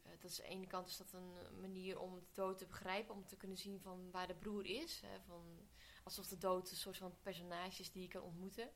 dat 0.10 0.32
is 0.32 0.42
aan 0.42 0.50
de 0.50 0.56
ene 0.56 0.68
kant 0.68 0.88
is 0.88 0.98
dat 0.98 1.14
een 1.14 1.60
manier 1.60 2.00
om 2.00 2.16
de 2.16 2.26
dood 2.34 2.58
te 2.58 2.66
begrijpen, 2.66 3.16
om 3.16 3.26
te 3.26 3.38
kunnen 3.38 3.58
zien 3.58 3.80
van 3.80 4.12
waar 4.12 4.28
de 4.28 4.36
broer 4.36 4.66
is. 4.66 5.02
Hè, 5.02 5.20
van, 5.26 5.68
alsof 6.04 6.28
de 6.28 6.38
dood 6.38 6.70
een 6.70 6.76
soort 6.76 6.98
van 6.98 7.18
personage 7.22 7.82
is 7.82 7.92
die 7.92 8.02
je 8.02 8.08
kan 8.08 8.22
ontmoeten. 8.22 8.70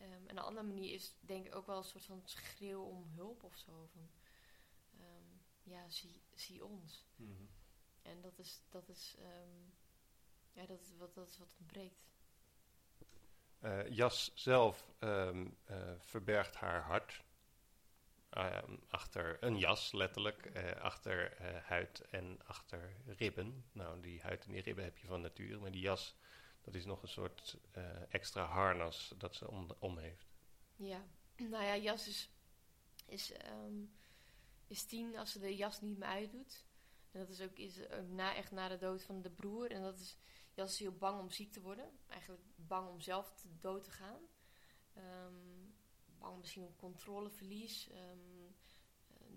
Um, 0.00 0.26
en 0.26 0.36
een 0.36 0.38
andere 0.38 0.66
manier 0.66 0.92
is 0.92 1.14
denk 1.20 1.46
ik 1.46 1.54
ook 1.54 1.66
wel 1.66 1.76
een 1.76 1.84
soort 1.84 2.04
van 2.04 2.22
schreeuw 2.24 2.82
om 2.82 3.10
hulp 3.14 3.42
of 3.42 3.56
zo. 3.56 3.88
Van, 3.92 4.10
um, 5.00 5.40
ja, 5.62 5.88
zie, 5.88 6.20
zie 6.34 6.64
ons. 6.64 7.06
Mhm. 7.16 7.44
En 8.02 8.20
dat 8.20 8.38
is, 8.38 8.62
dat 8.68 8.88
is, 8.88 9.16
um, 9.18 9.74
ja, 10.52 10.66
dat 10.66 10.80
is, 10.80 10.96
wat, 10.96 11.14
dat 11.14 11.28
is 11.28 11.38
wat 11.38 11.54
ontbreekt. 11.58 12.04
Uh, 13.60 13.90
Jas 13.90 14.32
zelf 14.34 14.92
uh, 15.00 15.46
verbergt 15.98 16.54
haar 16.54 16.82
hart. 16.82 17.24
Ehm, 18.36 18.76
achter 18.88 19.42
een 19.42 19.58
jas, 19.58 19.92
letterlijk, 19.92 20.50
uh, 20.56 20.70
achter 20.70 21.40
uh, 21.40 21.56
huid 21.62 22.00
en 22.10 22.38
achter 22.44 22.96
ribben. 23.06 23.64
Nou, 23.72 24.00
die 24.00 24.20
huid 24.20 24.44
en 24.44 24.52
die 24.52 24.62
ribben 24.62 24.84
heb 24.84 24.98
je 24.98 25.06
van 25.06 25.20
nature, 25.20 25.58
maar 25.58 25.70
die 25.70 25.80
jas, 25.80 26.14
dat 26.60 26.74
is 26.74 26.84
nog 26.84 27.02
een 27.02 27.08
soort 27.08 27.56
uh, 27.76 27.84
extra 28.08 28.44
harnas 28.44 29.14
dat 29.18 29.34
ze 29.34 29.50
om, 29.50 29.70
om, 29.78 29.98
heeft. 29.98 30.26
Ja, 30.74 31.04
nou 31.50 31.64
ja, 31.64 31.76
jas 31.76 32.08
is, 32.08 32.30
is, 33.06 33.32
um, 33.64 33.94
is 34.66 34.84
tien 34.84 35.16
als 35.16 35.32
ze 35.32 35.38
de 35.38 35.56
jas 35.56 35.80
niet 35.80 35.98
meer 35.98 36.08
uitdoet. 36.08 36.64
En 37.10 37.20
dat 37.20 37.28
is 37.28 37.40
ook, 37.40 37.58
is 37.58 37.78
na, 38.08 38.34
echt 38.34 38.50
na 38.50 38.68
de 38.68 38.78
dood 38.78 39.02
van 39.02 39.22
de 39.22 39.30
broer. 39.30 39.70
En 39.70 39.82
dat 39.82 39.98
is, 39.98 40.16
jas 40.54 40.72
is 40.72 40.78
heel 40.78 40.96
bang 40.96 41.20
om 41.20 41.30
ziek 41.30 41.52
te 41.52 41.60
worden. 41.60 41.90
Eigenlijk 42.08 42.42
bang 42.56 42.88
om 42.88 43.00
zelf 43.00 43.32
te 43.34 43.48
dood 43.58 43.84
te 43.84 43.90
gaan. 43.90 44.20
Um, 44.96 45.55
misschien 46.34 46.64
om 46.64 46.76
controleverlies. 46.76 47.88
Um, 47.90 48.54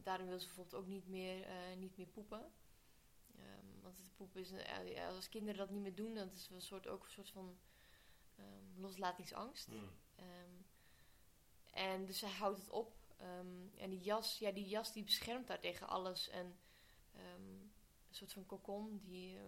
daarom 0.04 0.28
wil 0.28 0.40
ze 0.40 0.46
bijvoorbeeld 0.46 0.82
ook 0.82 0.88
niet 0.88 1.08
meer, 1.08 1.40
uh, 1.40 1.78
niet 1.78 1.98
meer 1.98 2.08
poepen. 2.08 2.52
Um, 3.36 3.82
want 3.82 3.98
het 3.98 4.16
poepen 4.16 4.42
is, 4.42 4.52
uh, 4.52 5.08
als 5.08 5.30
kinderen 5.30 5.58
dat 5.58 5.70
niet 5.70 5.82
meer 5.82 5.96
doen, 5.96 6.14
dan 6.14 6.32
is 6.32 6.42
het 6.42 6.52
een 6.52 6.62
soort, 6.62 6.88
ook 6.88 7.04
een 7.04 7.12
soort 7.12 7.30
van 7.30 7.58
um, 8.40 8.82
loslatingsangst. 8.82 9.68
Mm. 9.68 9.90
en 11.72 12.06
dus 12.06 12.20
zij 12.20 12.30
houdt 12.30 12.60
het 12.60 12.70
op. 12.70 12.98
en 13.76 13.90
die 13.90 14.02
jas, 14.02 14.38
ja, 14.38 14.52
die 14.52 14.68
jas 14.68 14.94
die 14.94 15.04
beschermt 15.04 15.48
haar 15.48 15.60
tegen 15.60 15.88
alles. 15.88 16.30
En 16.30 16.58
een 18.10 18.16
soort 18.16 18.34
van 18.34 18.46
kokon 18.46 19.00
die, 19.04 19.36
uh, 19.36 19.42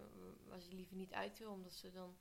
waar 0.48 0.60
ze 0.60 0.74
liever 0.74 0.96
niet 0.96 1.12
uit 1.12 1.38
wil, 1.38 1.50
omdat 1.50 1.72
ze 1.72 1.92
dan 1.92 2.16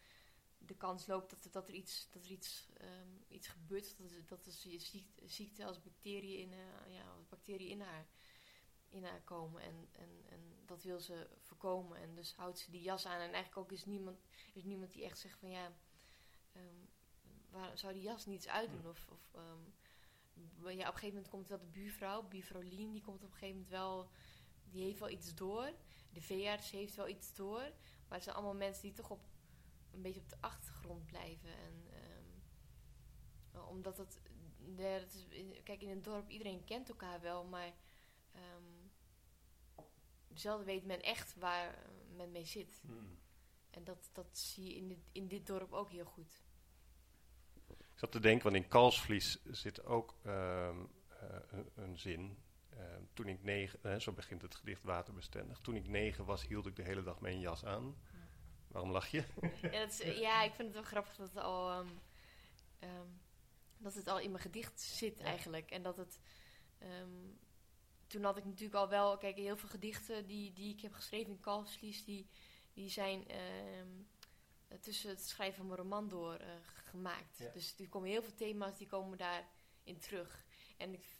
de 0.65 0.75
kans 0.75 1.07
loopt 1.07 1.29
dat, 1.29 1.53
dat 1.53 1.67
er 1.67 1.73
iets, 1.73 2.07
dat 2.11 2.23
er 2.23 2.31
iets, 2.31 2.69
um, 2.81 3.23
iets 3.27 3.47
gebeurt. 3.47 3.95
Dat, 3.97 4.27
dat 4.27 4.45
er 4.45 4.51
ziekte, 4.51 5.27
ziekte 5.27 5.65
als 5.65 5.81
bacteriën 5.81 6.39
in, 6.39 6.51
uh, 6.51 6.95
ja, 6.95 7.15
bacteriën 7.29 7.69
in, 7.69 7.81
haar, 7.81 8.07
in 8.89 9.03
haar 9.03 9.21
komen. 9.21 9.61
En, 9.61 9.89
en, 9.91 10.23
en 10.29 10.55
dat 10.65 10.83
wil 10.83 10.99
ze 10.99 11.29
voorkomen. 11.39 11.97
En 11.97 12.15
dus 12.15 12.35
houdt 12.35 12.59
ze 12.59 12.71
die 12.71 12.81
jas 12.81 13.05
aan. 13.05 13.21
En 13.21 13.33
eigenlijk 13.33 13.57
ook 13.57 13.71
is 13.71 13.85
niemand, 13.85 14.19
is 14.53 14.63
niemand 14.63 14.91
die 14.91 15.03
echt 15.03 15.19
zegt 15.19 15.39
van 15.39 15.49
ja, 15.49 15.71
um, 16.55 16.89
waar, 17.49 17.77
zou 17.77 17.93
die 17.93 18.01
jas 18.01 18.25
niets 18.25 18.47
uitdoen? 18.47 18.87
Of, 18.87 19.09
of 19.09 19.33
um, 19.35 19.73
ja, 20.69 20.87
op 20.87 20.93
een 20.93 20.99
gegeven 20.99 21.07
moment 21.07 21.29
komt 21.29 21.47
wel 21.47 21.59
de 21.59 21.65
buurvrouw, 21.65 22.27
buurvrouw 22.27 22.61
Lien, 22.61 22.91
die 22.91 23.01
komt 23.01 23.23
op 23.23 23.31
een 23.31 23.37
gegeven 23.37 23.55
moment 23.55 23.69
wel, 23.69 24.09
die 24.63 24.83
heeft 24.83 24.99
wel 24.99 25.09
iets 25.09 25.35
door. 25.35 25.71
De 26.13 26.21
veearts 26.21 26.71
heeft 26.71 26.95
wel 26.95 27.07
iets 27.07 27.35
door. 27.35 27.59
Maar 28.07 28.19
het 28.19 28.23
zijn 28.23 28.35
allemaal 28.35 28.55
mensen 28.55 28.81
die 28.81 28.93
toch 28.93 29.09
op 29.09 29.30
een 29.93 30.01
beetje 30.01 30.19
op 30.19 30.29
de 30.29 30.37
achtergrond 30.39 31.05
blijven. 31.05 31.49
En, 31.49 31.87
um, 33.53 33.63
omdat 33.67 33.97
het, 33.97 34.21
ja, 34.77 34.95
is, 34.95 35.27
kijk, 35.63 35.81
in 35.81 35.89
het 35.89 36.03
dorp, 36.03 36.29
iedereen 36.29 36.63
kent 36.63 36.89
elkaar 36.89 37.21
wel, 37.21 37.45
maar 37.45 37.73
um, 38.35 38.91
zelden 40.33 40.65
weet 40.65 40.85
men 40.85 41.01
echt 41.01 41.35
waar 41.35 41.89
men 42.15 42.31
mee 42.31 42.45
zit. 42.45 42.81
Hmm. 42.85 43.19
En 43.69 43.83
dat, 43.83 44.09
dat 44.13 44.37
zie 44.37 44.63
je 44.63 44.75
in 44.75 44.87
dit, 44.87 44.99
in 45.11 45.27
dit 45.27 45.47
dorp 45.47 45.73
ook 45.73 45.89
heel 45.89 46.05
goed. 46.05 46.43
Ik 47.67 48.07
zat 48.07 48.11
te 48.11 48.19
denken, 48.19 48.51
want 48.51 48.63
in 48.63 48.69
Kalsvlies 48.69 49.39
zit 49.45 49.85
ook 49.85 50.15
um, 50.25 50.31
uh, 50.31 51.39
een, 51.49 51.69
een, 51.75 51.97
zin. 51.97 52.37
Uh, 52.73 52.79
toen 53.13 53.27
ik 53.27 53.43
negen, 53.43 54.01
zo 54.01 54.11
begint 54.11 54.41
het 54.41 54.55
gedicht 54.55 54.83
waterbestendig. 54.83 55.59
Toen 55.59 55.75
ik 55.75 55.87
negen 55.87 56.25
was, 56.25 56.47
hield 56.47 56.65
ik 56.65 56.75
de 56.75 56.83
hele 56.83 57.03
dag 57.03 57.19
mijn 57.19 57.39
jas 57.39 57.65
aan. 57.65 57.95
Waarom 58.71 58.91
lach 58.91 59.07
je? 59.07 59.23
ja, 59.61 59.81
is, 59.83 59.97
ja, 59.97 60.43
ik 60.43 60.53
vind 60.53 60.67
het 60.67 60.77
wel 60.77 60.83
grappig 60.83 61.15
dat 61.15 61.27
het 61.27 61.43
al, 61.43 61.79
um, 61.79 61.99
um, 62.83 63.21
dat 63.77 63.93
het 63.93 64.07
al 64.07 64.19
in 64.19 64.31
mijn 64.31 64.43
gedicht 64.43 64.81
zit 64.81 65.19
eigenlijk. 65.19 65.71
En 65.71 65.81
dat 65.81 65.97
het... 65.97 66.19
Um, 66.83 67.39
toen 68.07 68.23
had 68.23 68.37
ik 68.37 68.45
natuurlijk 68.45 68.75
al 68.75 68.89
wel... 68.89 69.17
Kijk, 69.17 69.35
heel 69.35 69.57
veel 69.57 69.69
gedichten 69.69 70.27
die, 70.27 70.53
die 70.53 70.73
ik 70.73 70.81
heb 70.81 70.93
geschreven 70.93 71.31
in 71.31 71.39
Kalfslies... 71.39 72.03
die, 72.03 72.29
die 72.73 72.89
zijn 72.89 73.25
tussen 74.79 75.09
het 75.09 75.21
schrijven 75.21 75.57
van 75.57 75.65
mijn 75.65 75.79
roman 75.79 76.07
door 76.07 76.41
uh, 76.41 76.47
gemaakt. 76.63 77.37
Ja. 77.37 77.49
Dus 77.49 77.75
er 77.79 77.89
komen 77.89 78.09
heel 78.09 78.23
veel 78.23 78.35
thema's 78.35 78.77
die 78.77 78.87
komen 78.87 79.17
daarin 79.17 79.99
terug. 79.99 80.45
En 80.77 80.93
ik, 80.93 81.15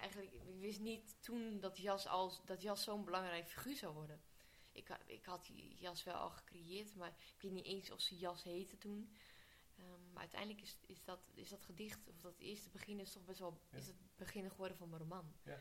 eigenlijk, 0.00 0.32
ik 0.32 0.60
wist 0.60 0.80
niet 0.80 1.16
toen 1.20 1.60
dat 1.60 1.78
jas, 1.78 2.06
als, 2.06 2.40
dat 2.44 2.62
jas 2.62 2.82
zo'n 2.82 3.04
belangrijk 3.04 3.48
figuur 3.48 3.76
zou 3.76 3.94
worden 3.94 4.20
ik, 4.78 4.88
ik 5.06 5.24
had 5.24 5.44
die 5.44 5.76
jas 5.78 6.04
wel 6.04 6.14
al 6.14 6.30
gecreëerd, 6.30 6.94
maar 6.94 7.08
ik 7.08 7.42
weet 7.42 7.52
niet 7.52 7.64
eens 7.64 7.90
of 7.90 8.00
ze 8.00 8.16
jas 8.16 8.42
heette 8.42 8.78
toen. 8.78 9.12
Um, 9.78 10.12
maar 10.12 10.20
uiteindelijk 10.20 10.60
is, 10.60 10.76
is, 10.86 11.04
dat, 11.04 11.20
is 11.34 11.48
dat 11.48 11.62
gedicht, 11.62 12.08
of 12.08 12.20
dat 12.20 12.38
eerste 12.38 12.70
begin, 12.70 13.00
is 13.00 13.12
toch 13.12 13.24
best 13.24 13.38
wel 13.38 13.60
is 13.70 13.86
het 13.86 13.96
begin 14.16 14.50
geworden 14.50 14.76
van 14.76 14.88
mijn 14.88 15.00
roman. 15.00 15.32
Ja. 15.44 15.58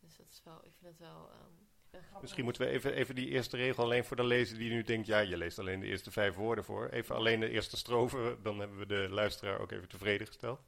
Dus 0.00 0.16
dat 0.16 0.30
is 0.30 0.42
wel, 0.44 0.64
ik 0.64 0.74
vind 0.74 0.90
het 0.90 0.98
wel. 0.98 1.30
Um, 1.30 1.70
Misschien 2.20 2.44
moeten 2.44 2.62
we 2.62 2.68
even, 2.68 2.92
even 2.92 3.14
die 3.14 3.28
eerste 3.28 3.56
regel 3.56 3.84
alleen 3.84 4.04
voor 4.04 4.16
de 4.16 4.24
lezer 4.24 4.58
die 4.58 4.70
nu 4.70 4.82
denkt: 4.82 5.06
ja, 5.06 5.18
je 5.18 5.36
leest 5.36 5.58
alleen 5.58 5.80
de 5.80 5.86
eerste 5.86 6.10
vijf 6.10 6.34
woorden 6.34 6.64
voor. 6.64 6.88
Even 6.88 7.14
alleen 7.14 7.40
de 7.40 7.48
eerste 7.48 7.76
strofe, 7.76 8.38
dan 8.42 8.58
hebben 8.58 8.78
we 8.78 8.86
de 8.86 9.08
luisteraar 9.10 9.60
ook 9.60 9.70
even 9.70 9.88
tevreden 9.88 10.26
gesteld. 10.26 10.60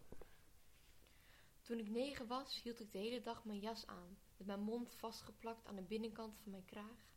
Toen 1.63 1.79
ik 1.79 1.89
negen 1.89 2.27
was, 2.27 2.63
hield 2.63 2.81
ik 2.81 2.93
de 2.93 2.99
hele 2.99 3.21
dag 3.21 3.45
mijn 3.45 3.59
jas 3.59 3.87
aan, 3.87 4.19
met 4.37 4.47
mijn 4.47 4.61
mond 4.61 4.95
vastgeplakt 4.95 5.67
aan 5.67 5.77
de 5.77 5.83
binnenkant 5.83 6.39
van 6.39 6.51
mijn 6.51 6.65
kraag. 6.65 7.13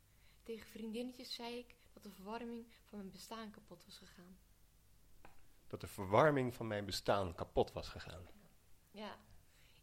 Tegen 0.47 0.69
vriendinnetjes 0.69 1.33
zei 1.33 1.57
ik 1.57 1.75
dat 1.93 2.03
de 2.03 2.11
verwarming 2.11 2.65
van 2.83 2.97
mijn 2.97 3.11
bestaan 3.11 3.51
kapot 3.51 3.85
was 3.85 3.97
gegaan. 3.97 4.37
Dat 5.67 5.81
de 5.81 5.87
verwarming 5.87 6.53
van 6.53 6.67
mijn 6.67 6.85
bestaan 6.85 7.35
kapot 7.35 7.71
was 7.71 7.87
gegaan. 7.87 8.27
Ja, 8.91 9.17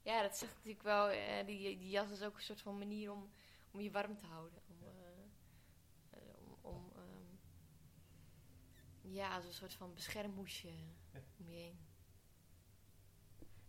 ja 0.02 0.22
dat 0.22 0.36
zegt 0.36 0.54
natuurlijk 0.54 0.82
wel. 0.82 1.08
Eh, 1.08 1.46
die, 1.46 1.78
die 1.78 1.88
jas 1.88 2.10
is 2.10 2.22
ook 2.22 2.36
een 2.36 2.42
soort 2.42 2.60
van 2.60 2.78
manier 2.78 3.12
om, 3.12 3.30
om 3.70 3.80
je 3.80 3.90
warm 3.90 4.16
te 4.16 4.26
houden. 4.26 4.62
Om, 4.66 4.76
uh, 4.82 6.20
om, 6.40 6.58
om 6.60 6.92
um, 6.96 7.38
ja, 9.00 9.34
als 9.34 9.44
een 9.44 9.52
soort 9.54 9.74
van 9.74 9.94
beschermhoesje 9.94 10.68
om 11.38 11.48
je 11.48 11.56
heen. 11.56 11.78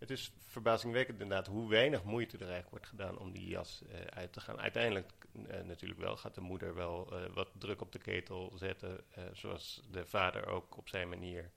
Het 0.06 0.18
is 0.18 0.32
verbazingwekkend 0.46 1.22
inderdaad 1.22 1.48
hoe 1.48 1.70
weinig 1.70 2.04
moeite 2.04 2.36
er 2.36 2.42
eigenlijk 2.42 2.70
wordt 2.70 2.88
gedaan 2.88 3.18
om 3.18 3.32
die 3.32 3.48
jas 3.48 3.82
uh, 3.84 4.00
uit 4.00 4.34
te 4.34 4.40
gaan. 4.40 4.60
Uiteindelijk 4.60 5.12
uh, 5.34 5.62
natuurlijk 5.62 6.00
wel 6.00 6.18
gaat 6.18 6.36
de 6.36 6.42
moeder 6.42 6.76
wel 6.76 7.14
uh, 7.14 7.34
wat 7.34 7.50
druk 7.58 7.82
op 7.82 7.92
de 7.92 8.00
ketel 8.00 8.52
zetten, 8.56 9.06
zoals 9.34 9.82
de 9.92 10.06
vader 10.06 10.48
ook 10.48 10.78
op 10.78 10.90
zijn 10.90 11.10
manier 11.10 11.52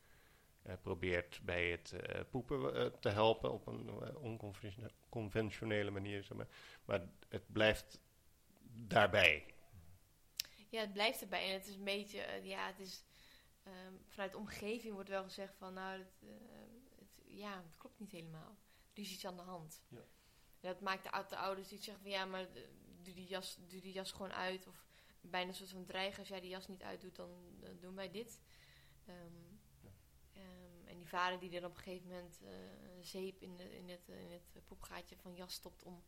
probeert 0.82 1.40
bij 1.42 1.70
het 1.70 1.94
poepen 2.30 2.92
te 3.00 3.08
helpen 3.08 3.52
op 3.52 3.66
een 3.66 4.16
onconventionele 5.08 5.90
manier. 5.90 6.22
Zeg 6.22 6.36
maar. 6.36 6.48
maar 6.84 7.08
het 7.28 7.52
blijft 7.52 8.00
daarbij. 8.86 9.54
Ja, 10.68 10.80
het 10.80 10.92
blijft 10.92 11.20
erbij 11.20 11.46
en 11.46 11.52
het 11.52 11.66
is 11.66 11.74
een 11.74 11.84
beetje, 11.84 12.40
ja, 12.42 12.66
het 12.66 12.78
is 12.78 13.04
ehm, 13.62 13.92
vanuit 14.06 14.34
omgeving 14.34 14.94
wordt 14.94 15.08
wel 15.08 15.22
gezegd 15.22 15.54
van, 15.56 15.74
nou, 15.74 16.00
eh, 16.20 16.28
ja, 17.38 17.62
het 17.62 17.76
klopt 17.76 17.98
niet 17.98 18.12
helemaal. 18.12 18.58
Er 18.92 19.02
is 19.02 19.12
iets 19.12 19.26
aan 19.26 19.36
de 19.36 19.42
hand. 19.42 19.82
Ja. 19.88 20.04
En 20.60 20.68
dat 20.68 20.80
maakt 20.80 21.02
de, 21.02 21.24
de 21.28 21.36
ouders 21.36 21.68
die 21.68 21.78
zeggen 21.78 22.02
van, 22.02 22.12
ja, 22.12 22.24
maar 22.24 22.50
eh, 22.54 22.62
doe 23.02 23.14
die, 23.14 23.26
jas, 23.26 23.58
doe 23.68 23.80
die 23.80 23.92
jas 23.92 24.12
gewoon 24.12 24.32
uit. 24.32 24.66
Of 24.66 24.86
bijna 25.20 25.48
een 25.48 25.54
soort 25.54 25.70
van 25.70 25.84
dreigen, 25.84 26.18
als 26.18 26.28
jij 26.28 26.40
die 26.40 26.50
jas 26.50 26.68
niet 26.68 26.82
uitdoet, 26.82 27.16
dan, 27.16 27.30
dan 27.60 27.78
doen 27.80 27.94
wij 27.94 28.10
dit. 28.10 28.40
Ehm, 29.04 29.16
Ja. 29.80 29.90
ehm, 30.32 30.86
en 30.86 30.98
die 30.98 31.08
vader 31.08 31.38
die 31.38 31.50
dan 31.50 31.64
op 31.64 31.76
een 31.76 31.82
gegeven 31.82 32.08
moment 32.08 32.40
eh, 32.42 32.50
zeep 33.00 33.42
in, 33.42 33.56
de, 33.56 33.76
in, 33.76 33.88
het, 33.88 34.08
in 34.08 34.30
het 34.30 34.66
poepgaatje 34.66 35.16
van 35.16 35.34
jas 35.34 35.54
stopt 35.54 35.82
om, 35.82 36.02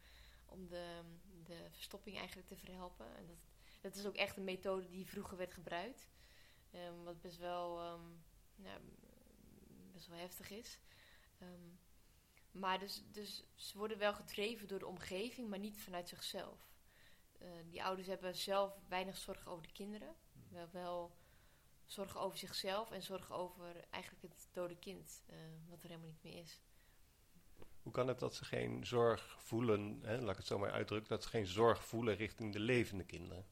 om 0.46 0.68
de, 0.68 1.00
de 1.44 1.66
verstopping 1.70 2.16
eigenlijk 2.16 2.48
te 2.48 2.56
verhelpen. 2.56 3.16
En 3.16 3.26
dat, 3.26 3.46
dat 3.80 3.96
is 3.96 4.06
ook 4.06 4.16
echt 4.16 4.36
een 4.36 4.44
methode 4.44 4.88
die 4.88 5.06
vroeger 5.06 5.36
werd 5.36 5.52
gebruikt. 5.52 6.08
Ehm, 6.70 7.02
wat 7.02 7.20
best 7.20 7.38
wel, 7.38 8.00
best 9.92 10.06
wel 10.06 10.18
heftig 10.18 10.50
is. 10.50 10.78
Ehm, 11.40 11.70
maar 12.50 12.78
dus, 12.78 13.02
dus 13.12 13.44
ze 13.54 13.78
worden 13.78 13.98
wel 13.98 14.14
gedreven 14.14 14.68
door 14.68 14.78
de 14.78 14.86
omgeving, 14.86 15.48
maar 15.48 15.58
niet 15.58 15.78
vanuit 15.78 16.08
zichzelf. 16.08 16.70
Eh, 17.38 17.48
die 17.68 17.82
ouders 17.82 18.06
hebben 18.06 18.36
zelf 18.36 18.80
weinig 18.88 19.16
zorg 19.16 19.46
over 19.46 19.66
de 19.66 19.72
kinderen. 19.72 20.14
Wel, 20.48 20.68
wel 20.72 21.16
zorgen 21.86 22.20
over 22.20 22.38
zichzelf 22.38 22.90
en 22.90 23.02
zorgen 23.02 23.34
over 23.34 23.84
eigenlijk 23.90 24.22
het 24.22 24.48
dode 24.52 24.76
kind, 24.76 25.22
eh, 25.26 25.36
wat 25.68 25.82
er 25.82 25.88
helemaal 25.88 26.08
niet 26.08 26.22
meer 26.22 26.38
is. 26.42 26.60
Hoe 27.82 27.92
kan 27.92 28.08
het 28.08 28.18
dat 28.18 28.34
ze 28.34 28.44
geen 28.44 28.86
zorg 28.86 29.36
voelen, 29.42 29.98
hè, 30.02 30.20
laat 30.20 30.30
ik 30.30 30.36
het 30.36 30.46
zo 30.46 30.58
maar 30.58 30.70
uitdrukken, 30.70 31.08
dat 31.08 31.22
ze 31.22 31.28
geen 31.28 31.46
zorg 31.46 31.84
voelen 31.84 32.16
richting 32.16 32.52
de 32.52 32.60
levende 32.60 33.04
kinderen? 33.04 33.46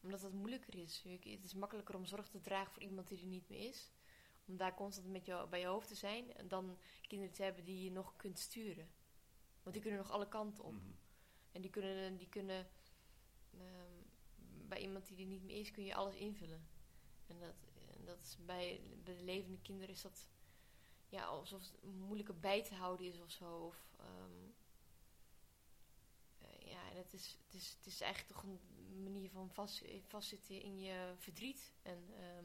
Omdat 0.00 0.22
het 0.22 0.32
moeilijker 0.32 0.74
is. 0.74 1.04
Het 1.08 1.44
is 1.44 1.54
makkelijker 1.54 1.94
om 1.94 2.04
zorg 2.04 2.28
te 2.28 2.40
dragen 2.40 2.72
voor 2.72 2.82
iemand 2.82 3.08
die 3.08 3.20
er 3.20 3.26
niet 3.26 3.48
meer 3.48 3.68
is. 3.68 3.92
Om 4.46 4.56
daar 4.56 4.74
constant 4.74 5.06
met 5.06 5.26
jou, 5.26 5.48
bij 5.48 5.60
je 5.60 5.66
hoofd 5.66 5.88
te 5.88 5.94
zijn. 5.94 6.34
En 6.34 6.48
dan 6.48 6.78
kinderen 7.00 7.34
te 7.34 7.42
hebben 7.42 7.64
die 7.64 7.84
je 7.84 7.90
nog 7.90 8.16
kunt 8.16 8.38
sturen. 8.38 8.90
Want 9.62 9.74
die 9.74 9.82
kunnen 9.82 10.00
nog 10.00 10.10
alle 10.10 10.28
kanten 10.28 10.64
op. 10.64 10.74
En 11.52 11.60
die 11.60 11.70
kunnen, 11.70 12.16
die 12.16 12.28
kunnen 12.28 12.68
ehm, 13.50 14.02
bij 14.68 14.78
iemand 14.78 15.06
die 15.06 15.18
er 15.18 15.26
niet 15.26 15.42
meer 15.42 15.60
is, 15.60 15.70
kun 15.70 15.84
je 15.84 15.94
alles 15.94 16.14
invullen. 16.14 16.68
En 17.26 17.38
dat, 17.38 17.54
en 17.96 18.04
dat 18.04 18.20
is 18.20 18.36
bij, 18.44 18.80
bij 19.04 19.16
de 19.16 19.22
levende 19.22 19.60
kinderen 19.60 19.94
is 19.94 20.02
dat 20.02 20.28
ja, 21.08 21.24
alsof 21.24 21.60
het 21.60 21.82
moeilijker 21.82 22.38
bij 22.38 22.62
te 22.62 22.74
houden 22.74 23.06
is 23.06 23.20
of 23.20 23.30
zo. 23.30 23.66
Of, 23.66 23.94
ehm, 23.98 24.50
eh, 26.38 26.70
ja, 26.70 26.90
en 26.90 26.96
het 26.96 27.12
is, 27.12 27.38
het, 27.44 27.54
is, 27.54 27.74
het 27.76 27.86
is 27.86 28.00
eigenlijk 28.00 28.32
toch 28.32 28.42
een 28.42 29.02
manier 29.02 29.30
van 29.30 29.50
vast, 29.50 29.84
vastzitten 30.02 30.62
in 30.62 30.80
je 30.80 31.14
verdriet. 31.16 31.74
En 31.82 32.14
ehm, 32.18 32.44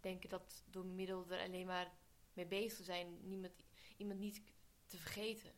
denken 0.00 0.28
dat 0.28 0.62
door 0.66 0.86
middel 0.86 1.30
er 1.30 1.46
alleen 1.46 1.66
maar 1.66 1.92
mee 2.32 2.46
bezig 2.46 2.76
te 2.76 2.84
zijn, 2.84 3.28
niemand, 3.28 3.52
iemand 3.96 4.18
niet 4.18 4.42
te 4.86 4.96
vergeten. 4.98 5.52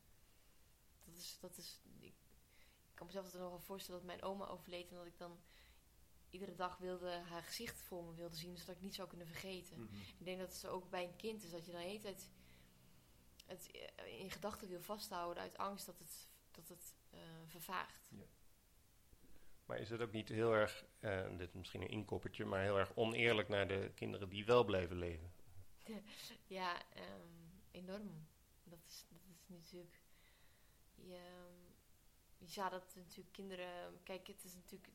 Dat 1.04 1.16
is, 1.16 1.38
dat 1.40 1.56
is, 1.56 1.80
ik, 1.98 2.14
ik 2.88 2.94
kan 2.94 3.06
mezelf 3.06 3.32
nog 3.32 3.50
wel 3.50 3.60
voorstellen 3.60 4.00
dat 4.00 4.08
mijn 4.08 4.22
oma 4.22 4.46
overleed 4.46 4.90
en 4.90 4.96
dat 4.96 5.06
ik 5.06 5.18
dan 5.18 5.40
iedere 6.30 6.54
dag 6.54 6.78
wilde 6.78 7.10
haar 7.10 7.42
gezicht 7.42 7.82
voor 7.82 8.04
me 8.04 8.14
wilde 8.14 8.36
zien, 8.36 8.58
zodat 8.58 8.76
ik 8.76 8.82
niet 8.82 8.94
zou 8.94 9.08
kunnen 9.08 9.26
vergeten. 9.26 9.88
Ik 10.18 10.24
denk 10.24 10.38
dat 10.38 10.52
het 10.52 10.66
ook 10.66 10.90
bij 10.90 11.04
een 11.04 11.16
kind 11.16 11.42
is, 11.42 11.50
dat 11.50 11.66
je 11.66 11.72
dan 11.72 11.80
de 11.80 11.86
hele 11.86 12.00
tijd 12.00 12.28
het 13.46 13.70
eh, 13.70 14.20
in 14.20 14.30
gedachten 14.30 14.68
wil 14.68 14.82
vasthouden 14.82 15.42
uit 15.42 15.58
angst 15.58 15.86
dat 15.86 15.98
het, 15.98 16.28
dat 16.50 16.68
het 16.68 16.94
eh, 17.10 17.20
vervaagt. 17.46 18.10
Maar 19.70 19.78
is 19.78 19.90
het 19.90 20.00
ook 20.00 20.12
niet 20.12 20.28
heel 20.28 20.52
erg, 20.52 20.84
eh, 21.00 21.36
dit 21.36 21.48
is 21.48 21.54
misschien 21.54 21.80
een 21.80 21.88
inkoppertje, 21.88 22.44
maar 22.44 22.62
heel 22.62 22.78
erg 22.78 22.96
oneerlijk 22.96 23.48
naar 23.48 23.68
de 23.68 23.90
kinderen 23.94 24.28
die 24.28 24.44
wel 24.44 24.64
blijven 24.64 24.96
leven? 24.96 25.32
Ja, 26.46 26.92
ehm, 26.92 27.28
enorm. 27.70 28.26
Dat 28.64 28.78
is, 28.86 29.06
dat 29.08 29.20
is 29.38 29.48
natuurlijk. 29.48 30.00
Je, 30.94 31.14
ehm, 31.14 31.62
je 32.36 32.46
zou 32.46 32.70
dat 32.70 32.94
natuurlijk 32.96 33.32
kinderen. 33.32 34.02
Kijk, 34.02 34.26
het 34.26 34.44
is 34.44 34.54
natuurlijk. 34.54 34.90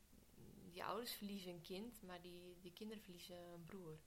Die 0.71 0.83
ouders 0.83 1.13
verliezen 1.13 1.51
een 1.51 1.61
kind, 1.61 2.01
maar 2.01 2.21
die, 2.21 2.57
die 2.61 2.73
kinderen 2.73 3.03
verliezen 3.03 3.38
een 3.38 3.63
broer. 3.63 3.99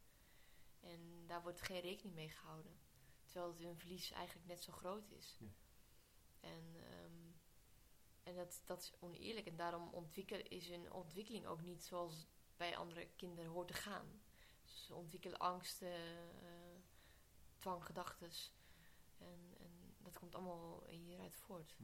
En 0.81 1.27
daar 1.27 1.43
wordt 1.43 1.61
geen 1.61 1.81
rekening 1.81 2.15
mee 2.15 2.29
gehouden. 2.29 2.79
Terwijl 3.25 3.53
het 3.53 3.63
hun 3.63 3.79
verlies 3.79 4.11
eigenlijk 4.11 4.47
net 4.47 4.63
zo 4.63 4.73
groot 4.73 5.11
is. 5.11 5.37
Ja. 5.41 5.47
En, 6.41 6.75
ehm, 6.75 7.18
en 8.29 8.35
dat, 8.35 8.63
dat 8.67 8.81
is 8.83 8.93
oneerlijk. 9.01 9.47
En 9.47 9.57
daarom 9.57 9.89
ontwikkelen, 9.93 10.49
is 10.49 10.69
hun 10.69 10.93
ontwikkeling 10.93 11.47
ook 11.47 11.63
niet 11.63 11.85
zoals 11.85 12.27
bij 12.57 12.77
andere 12.77 13.09
kinderen 13.17 13.51
hoort 13.51 13.69
te 13.69 13.75
gaan. 13.75 14.21
Ze 14.65 14.95
ontwikkelen 14.95 15.39
angsten, 15.39 15.93
eh, 16.43 16.81
dwanggedachten. 17.59 18.31
En, 19.19 19.55
en 19.59 19.95
dat 19.99 20.19
komt 20.19 20.35
allemaal 20.35 20.85
hieruit 20.89 21.37
voort. 21.37 21.75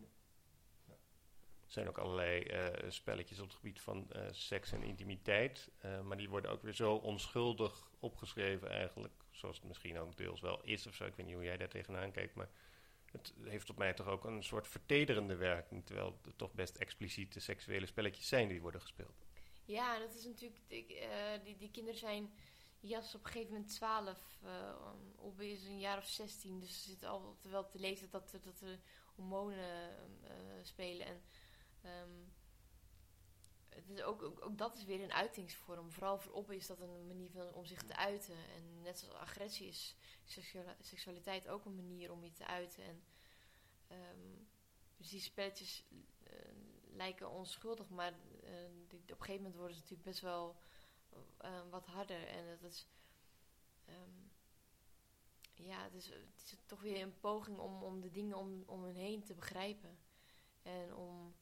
Er 1.67 1.81
zijn 1.81 1.89
ook 1.89 1.99
allerlei 1.99 2.43
eh, 2.43 2.91
spelletjes 2.91 3.39
op 3.41 3.47
het 3.47 3.57
gebied 3.57 3.81
van 3.81 4.13
eh, 4.13 4.27
seks 4.31 4.73
en 4.73 4.83
intimiteit. 4.83 5.71
maar 6.03 6.17
die 6.17 6.29
worden 6.29 6.51
ook 6.51 6.63
weer 6.63 6.75
zo 6.75 6.95
onschuldig 6.95 7.91
opgeschreven 7.99 8.71
eigenlijk. 8.71 9.15
Zoals 9.31 9.57
het 9.57 9.65
misschien 9.65 9.99
ook 9.99 10.17
deels 10.17 10.41
wel 10.41 10.63
is 10.63 10.87
of 10.87 10.95
zo. 10.95 11.05
Ik 11.05 11.15
weet 11.15 11.27
niet 11.27 11.35
hoe 11.35 11.45
jij 11.45 11.57
daar 11.57 11.69
tegenaan 11.69 12.13
kijkt. 12.13 12.35
Maar 12.35 12.51
het 13.15 13.35
heeft 13.43 13.71
op 13.71 13.79
mij 13.79 13.95
toch 13.95 14.07
ook 14.07 14.25
een 14.25 14.45
soort 14.45 14.69
vertederende 14.69 15.37
werking. 15.37 15.87
Terwijl 15.87 16.19
het 16.25 16.39
toch 16.39 16.53
best 16.53 16.77
expliciete 16.77 17.41
seksuele 17.41 17.87
spelletjes 17.87 18.29
zijn 18.29 18.49
die 18.49 18.61
worden 18.61 18.81
gespeeld. 18.81 19.25
Ja, 19.65 19.99
dat 19.99 20.15
is 20.15 20.25
natuurlijk. 20.25 20.61
ik, 20.67 20.91
eh, 20.91 21.09
die, 21.45 21.57
die 21.57 21.71
kinderen 21.71 21.99
zijn. 21.99 22.35
Jas 22.81 23.15
op 23.15 23.25
een 23.25 23.31
gegeven 23.31 23.53
moment 23.53 23.71
12. 23.75 24.39
eh 24.43 24.77
Obbe 25.17 25.51
is 25.51 25.65
een 25.65 25.79
jaar 25.79 25.99
of 25.99 26.07
16. 26.07 26.61
Dus 26.61 26.83
ze 26.83 26.89
zitten 26.89 27.09
al 27.09 27.37
wel 27.43 27.69
te 27.69 27.79
lezen 27.79 28.11
dat, 28.11 28.33
er- 28.33 28.41
dat 28.43 28.61
er 28.61 28.79
hormonen 29.15 29.91
eh, 30.23 30.35
spelen. 30.63 31.07
En 31.07 31.23
ehm, 31.83 32.11
het 33.75 33.91
is 33.91 34.03
ook, 34.03 34.23
ook, 34.23 34.45
ook 34.45 34.59
dat 34.59 34.77
is 34.77 34.85
weer 34.85 35.03
een 35.03 35.13
uitingsvorm. 35.13 35.93
Vooral 35.93 36.19
voor 36.19 36.33
Obbe 36.33 36.57
is 36.57 36.67
dat 36.67 36.81
een 36.81 37.07
manier 37.07 37.31
van, 37.31 37.53
om 37.53 37.65
zich 37.65 37.83
te 37.83 37.97
uiten. 37.97 38.35
En 38.35 38.83
net 38.83 38.99
zoals 38.99 39.15
agressie 39.15 39.69
is 39.69 39.97
seksualiteit 40.81 41.49
ook 41.49 41.65
een 41.65 41.75
manier 41.75 42.13
om 42.13 42.25
je 42.25 42.33
te 42.33 42.47
uiten. 42.47 42.85
En, 42.85 43.03
ehm, 43.89 44.45
dus 44.97 45.09
die 45.09 45.21
spelletjes 45.21 45.85
eh, 46.23 46.33
lijken 46.91 47.31
onschuldig, 47.31 47.89
maar 47.89 48.13
eh, 48.43 48.53
die, 48.89 49.01
op 49.01 49.11
een 49.11 49.17
gegeven 49.17 49.37
moment 49.43 49.55
worden 49.55 49.77
ze 49.77 49.83
natuurlijk 49.83 50.09
best 50.09 50.21
wel 50.21 50.57
eh, 51.37 51.61
wat 51.71 51.87
harder. 51.87 52.27
En 52.29 52.59
dat 52.61 52.71
is. 52.71 52.87
ehm, 53.85 54.23
ja, 55.55 55.83
het 55.83 55.95
is, 55.95 56.07
het 56.07 56.43
is 56.45 56.57
toch 56.67 56.81
weer 56.81 57.03
een 57.03 57.19
poging 57.21 57.59
om, 57.59 57.83
om 57.83 58.01
de 58.01 58.11
dingen 58.11 58.37
om, 58.37 58.63
om 58.67 58.85
hen 58.85 58.95
heen 58.95 59.23
te 59.23 59.35
begrijpen. 59.35 59.99
En 60.63 60.95
om. 60.95 61.35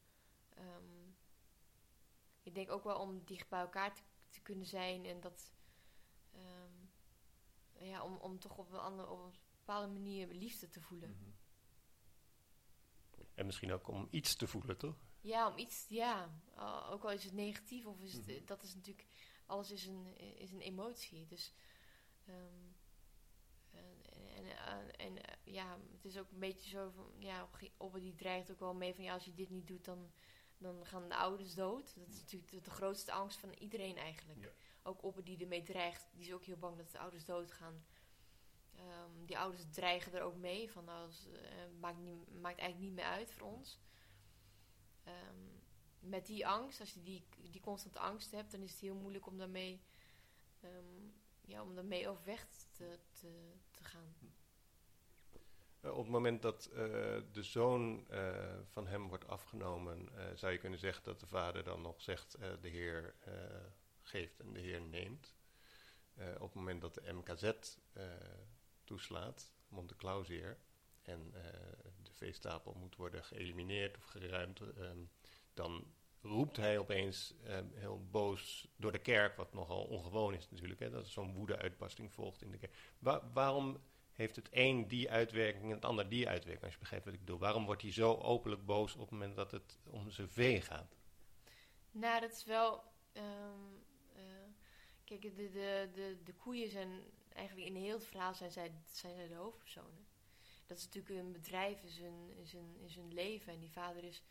ehm, 0.54 1.01
ik 2.52 2.58
denk 2.58 2.70
ook 2.70 2.84
wel 2.84 2.98
om 2.98 3.24
dicht 3.24 3.48
bij 3.48 3.60
elkaar 3.60 3.94
te, 3.94 4.02
te 4.30 4.40
kunnen 4.40 4.66
zijn 4.66 5.04
en 5.04 5.20
dat. 5.20 5.52
ehm, 6.32 6.70
ja, 7.84 8.04
om, 8.04 8.16
om 8.16 8.38
toch 8.38 8.58
op 8.58 8.72
een, 8.72 8.78
andere, 8.78 9.08
op 9.10 9.18
een 9.24 9.32
bepaalde 9.58 9.92
manier 9.92 10.26
liefde 10.28 10.68
te 10.68 10.80
voelen. 10.80 11.34
En 13.34 13.46
misschien 13.46 13.72
ook 13.72 13.88
om 13.88 14.08
iets 14.10 14.36
te 14.36 14.46
voelen, 14.46 14.76
toch? 14.78 14.96
Ja, 15.20 15.48
om 15.50 15.58
iets, 15.58 15.86
ja. 15.88 16.40
Ook 16.90 17.04
al 17.04 17.10
is 17.10 17.24
het 17.24 17.32
negatief 17.32 17.86
of 17.86 18.00
is 18.00 18.12
het, 18.12 18.26
Mhm. 18.26 18.44
dat 18.44 18.62
is 18.62 18.74
natuurlijk, 18.74 19.06
alles 19.46 19.70
is 19.70 19.86
een, 19.86 20.16
is 20.38 20.52
een 20.52 20.60
emotie. 20.60 21.26
Dus, 21.26 21.52
ehm, 22.24 22.70
en, 23.70 24.56
en, 24.56 24.96
en 24.96 25.38
ja, 25.44 25.78
het 25.92 26.04
is 26.04 26.18
ook 26.18 26.30
een 26.30 26.38
beetje 26.38 26.70
zo 26.70 26.90
van, 26.90 27.12
ja, 27.18 27.48
op 27.76 27.94
die 28.00 28.14
dreigt 28.14 28.50
ook 28.50 28.60
wel 28.60 28.74
mee 28.74 28.94
van, 28.94 29.04
ja, 29.04 29.14
als 29.14 29.24
je 29.24 29.34
dit 29.34 29.50
niet 29.50 29.66
doet, 29.66 29.84
dan, 29.84 30.12
dan 30.62 30.86
gaan 30.86 31.08
de 31.08 31.16
ouders 31.16 31.54
dood. 31.54 31.94
Dat 31.96 32.08
is 32.08 32.18
natuurlijk 32.18 32.50
de, 32.50 32.60
de 32.60 32.70
grootste 32.70 33.12
angst 33.12 33.38
van 33.38 33.52
iedereen 33.52 33.96
eigenlijk. 33.96 34.40
Ja. 34.40 34.48
Ook 34.82 35.02
Opper 35.02 35.24
die 35.24 35.38
ermee 35.38 35.62
dreigt, 35.62 36.08
die 36.12 36.26
is 36.26 36.32
ook 36.32 36.44
heel 36.44 36.56
bang 36.56 36.76
dat 36.76 36.90
de 36.90 36.98
ouders 36.98 37.24
doodgaan. 37.24 37.84
Ehm, 38.76 39.24
die 39.26 39.38
ouders 39.38 39.64
dreigen 39.70 40.12
er 40.12 40.22
ook 40.22 40.36
mee, 40.36 40.70
van 40.70 40.84
nou, 40.84 41.06
als, 41.06 41.26
eh, 41.26 41.40
maakt, 41.80 41.98
niet, 41.98 42.40
maakt 42.40 42.58
eigenlijk 42.58 42.90
niet 42.90 42.94
meer 42.94 43.12
uit 43.12 43.32
voor 43.32 43.46
ons. 43.46 43.78
Ehm, 45.04 45.36
met 46.00 46.26
die 46.26 46.46
angst, 46.46 46.80
als 46.80 46.94
je 46.94 47.02
die, 47.02 47.24
die 47.50 47.60
constante 47.60 47.98
angst 47.98 48.30
hebt, 48.30 48.50
dan 48.50 48.62
is 48.62 48.70
het 48.70 48.80
heel 48.80 48.94
moeilijk 48.94 49.26
om 49.26 49.38
daarmee, 49.38 49.82
ehm, 50.60 51.08
ja, 51.40 51.62
om 51.62 51.74
daarmee 51.74 52.08
overweg 52.08 52.46
te, 52.46 52.98
te, 53.12 53.52
te 53.70 53.84
gaan. 53.84 54.14
Eh, 55.82 55.90
op 55.90 56.02
het 56.02 56.12
moment 56.12 56.42
dat 56.42 56.66
eh, 56.66 56.76
de 57.32 57.42
zoon 57.42 58.04
eh, 58.08 58.58
van 58.64 58.86
hem 58.86 59.08
wordt 59.08 59.28
afgenomen, 59.28 60.08
zou 60.34 60.52
je 60.52 60.58
kunnen 60.58 60.78
zeggen 60.78 61.04
dat 61.04 61.20
de 61.20 61.26
vader 61.26 61.64
dan 61.64 61.80
nog 61.80 62.02
zegt: 62.02 62.36
de 62.60 62.68
Heer 62.68 63.14
geeft 64.00 64.40
en 64.40 64.52
de 64.52 64.60
Heer 64.60 64.80
neemt. 64.80 65.34
Op 66.16 66.40
het 66.40 66.54
moment 66.54 66.80
dat 66.80 66.94
de 66.94 67.12
MKZ 67.12 67.52
toeslaat, 68.84 69.52
Monte 69.68 69.96
Clausier, 69.96 70.58
en 71.02 71.32
de 72.02 72.12
veestapel 72.12 72.74
moet 72.74 72.96
worden 72.96 73.24
geëlimineerd 73.24 73.96
of 73.96 74.04
geruimd, 74.04 74.60
dan 75.54 75.84
roept 76.20 76.56
hij 76.56 76.78
opeens 76.78 77.34
heel 77.74 78.06
boos 78.10 78.68
door 78.76 78.92
de 78.92 78.98
kerk, 78.98 79.36
wat 79.36 79.52
nogal 79.52 79.84
ongewoon 79.84 80.34
is 80.34 80.50
natuurlijk, 80.50 80.80
hè, 80.80 80.90
dat 80.90 81.06
zo'n 81.06 81.34
woede-uitbarsting 81.34 82.12
volgt 82.12 82.42
in 82.42 82.50
de 82.50 82.58
kerk. 82.58 82.74
waarom 83.32 83.80
heeft 84.12 84.36
het 84.36 84.48
een 84.50 84.88
die 84.88 85.10
uitwerking 85.10 85.64
en 85.64 85.70
het 85.70 85.84
ander 85.84 86.08
die 86.08 86.28
uitwerking, 86.28 86.64
als 86.64 86.72
je 86.72 86.78
begrijpt 86.78 87.04
wat 87.04 87.14
ik 87.14 87.20
bedoel? 87.20 87.38
Waarom 87.38 87.64
wordt 87.64 87.82
hij 87.82 87.92
zo 87.92 88.14
openlijk 88.14 88.66
boos 88.66 88.94
op 88.94 89.00
het 89.00 89.10
moment 89.10 89.36
dat 89.36 89.50
het 89.50 89.78
om 89.84 90.10
zijn 90.10 90.28
vee 90.28 90.60
gaat? 90.60 90.96
Nou, 91.90 92.20
dat 92.20 92.32
is 92.32 92.44
wel. 92.44 92.82
Ehm, 93.12 93.60
eh, 94.14 94.22
kijk, 95.04 95.22
de, 95.22 95.50
de, 95.50 95.90
de, 95.94 96.16
de 96.24 96.34
koeien 96.34 96.70
zijn 96.70 97.02
eigenlijk 97.34 97.68
in 97.68 97.76
heel 97.76 97.94
het 97.94 98.06
verhaal 98.06 98.34
zijn 98.34 98.50
zij, 98.50 98.72
zijn 98.86 99.14
zij 99.14 99.28
de 99.28 99.34
hoofdpersonen. 99.34 100.06
Dat 100.66 100.78
is 100.78 100.84
natuurlijk 100.84 101.26
een 101.26 101.32
bedrijf, 101.32 101.82
is 101.82 101.98
een, 101.98 102.32
is 102.36 102.54
is 102.84 102.96
een 102.96 103.12
leven. 103.12 103.52
En 103.52 103.60
die 103.60 103.70
vader 103.70 104.04
is, 104.04 104.22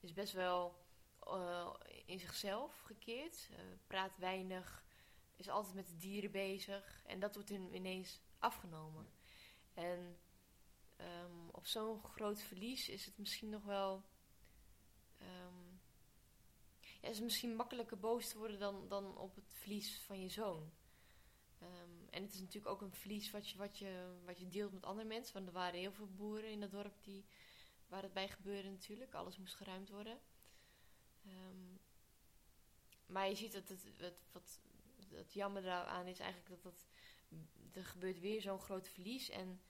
is 0.00 0.12
best 0.12 0.32
wel 0.32 0.86
uh, 1.26 1.74
in 2.06 2.18
zichzelf 2.18 2.80
gekeerd, 2.80 3.48
uh, 3.50 3.58
praat 3.86 4.16
weinig, 4.16 4.84
is 5.36 5.48
altijd 5.48 5.74
met 5.74 5.88
de 5.88 5.96
dieren 5.96 6.30
bezig. 6.30 7.02
En 7.06 7.20
dat 7.20 7.34
wordt 7.34 7.48
hem 7.48 7.74
ineens 7.74 8.20
afgenomen. 8.38 9.06
En 9.78 10.18
um, 11.00 11.48
op 11.50 11.66
zo'n 11.66 12.02
groot 12.02 12.40
verlies 12.40 12.88
is 12.88 13.04
het 13.04 13.18
misschien 13.18 13.48
nog 13.48 13.64
wel. 13.64 14.04
Um, 15.20 15.80
ja, 17.00 17.08
is 17.08 17.16
het 17.16 17.24
misschien 17.24 17.56
makkelijker 17.56 17.98
boos 17.98 18.28
te 18.28 18.38
worden 18.38 18.58
dan, 18.58 18.88
dan 18.88 19.16
op 19.16 19.34
het 19.34 19.52
verlies 19.52 20.00
van 20.00 20.20
je 20.20 20.28
zoon. 20.28 20.72
Um, 21.62 22.08
en 22.10 22.22
het 22.22 22.34
is 22.34 22.40
natuurlijk 22.40 22.72
ook 22.72 22.80
een 22.80 22.94
verlies 22.94 23.30
wat 23.30 23.48
je, 23.50 23.58
wat, 23.58 23.78
je, 23.78 24.18
wat 24.24 24.38
je 24.38 24.48
deelt 24.48 24.72
met 24.72 24.84
andere 24.84 25.08
mensen. 25.08 25.34
Want 25.34 25.46
er 25.46 25.52
waren 25.52 25.80
heel 25.80 25.92
veel 25.92 26.08
boeren 26.14 26.50
in 26.50 26.62
het 26.62 26.70
dorp 26.70 27.02
die, 27.02 27.24
waar 27.86 28.02
het 28.02 28.12
bij 28.12 28.28
gebeurde 28.28 28.70
natuurlijk. 28.70 29.14
Alles 29.14 29.36
moest 29.36 29.54
geruimd 29.54 29.88
worden. 29.88 30.20
Maar 33.06 33.28
je 33.28 33.34
ziet 33.34 33.52
dat 33.52 33.68
het, 33.68 33.84
het, 33.96 34.14
wat 34.32 34.60
het 35.08 35.32
jammer 35.32 35.62
daaraan 35.62 36.06
is 36.06 36.18
eigenlijk 36.18 36.50
dat, 36.50 36.62
dat 36.62 36.86
er 37.72 37.84
gebeurt 37.84 38.20
weer 38.20 38.40
zo'n 38.40 38.60
groot 38.60 38.88
verlies. 38.88 39.28
En 39.30 39.60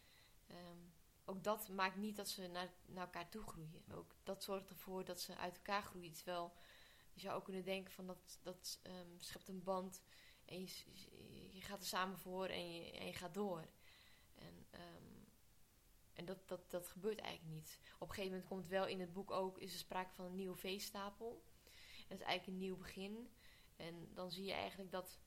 um, 0.51 0.93
ook 1.25 1.45
dat 1.45 1.69
maakt 1.69 1.97
niet 1.97 2.17
dat 2.17 2.29
ze 2.29 2.47
naar, 2.47 2.73
naar 2.87 3.05
elkaar 3.05 3.29
toe 3.29 3.43
groeien. 3.43 3.85
Ook 3.93 4.15
dat 4.23 4.43
zorgt 4.43 4.71
ervoor 4.71 5.05
dat 5.05 5.21
ze 5.21 5.37
uit 5.37 5.57
elkaar 5.57 5.83
groeien. 5.83 6.13
Terwijl 6.13 6.53
je 7.13 7.21
zou 7.21 7.37
ook 7.37 7.45
kunnen 7.45 7.65
denken 7.65 7.93
van 7.93 8.07
dat, 8.07 8.39
dat 8.43 8.81
um, 8.83 9.17
schept 9.19 9.49
een 9.49 9.63
band 9.63 10.03
en 10.45 10.61
je, 10.61 10.85
je, 11.51 11.61
gaat 11.61 11.81
er 11.81 11.87
samen 11.87 12.19
voor 12.19 12.47
en 12.47 12.75
je, 12.75 12.91
en 12.93 13.07
je 13.07 13.13
gaat 13.13 13.35
door. 13.35 13.69
En, 14.35 14.67
um, 14.73 15.27
en 16.13 16.25
dat, 16.25 16.49
dat, 16.49 16.71
dat 16.71 16.89
gebeurt 16.89 17.19
eigenlijk 17.19 17.55
niet. 17.55 17.81
Op 17.95 18.09
een 18.09 18.15
gegeven 18.15 18.31
moment 18.31 18.49
komt 18.49 18.69
wel 18.69 18.87
in 18.87 19.01
het 19.01 19.13
boek 19.13 19.31
ook, 19.31 19.59
is 19.59 19.73
er 19.73 19.79
sprake 19.79 20.15
van 20.15 20.25
een 20.25 20.35
nieuwe 20.35 20.57
veestapel. 20.57 21.45
En 21.99 22.09
dat 22.09 22.19
is 22.19 22.25
eigenlijk 22.25 22.47
een 22.47 22.67
nieuw 22.67 22.77
begin. 22.77 23.31
En 23.77 24.15
dan 24.15 24.31
zie 24.31 24.45
je 24.45 24.53
eigenlijk 24.53 24.91
dat 24.91 25.21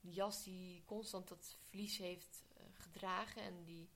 die 0.00 0.12
jas 0.12 0.44
die 0.44 0.84
constant 0.84 1.28
dat 1.28 1.58
verlies 1.62 1.98
heeft 1.98 2.44
uh, 2.56 2.62
gedragen 2.72 3.42
en 3.42 3.64
die 3.64 3.90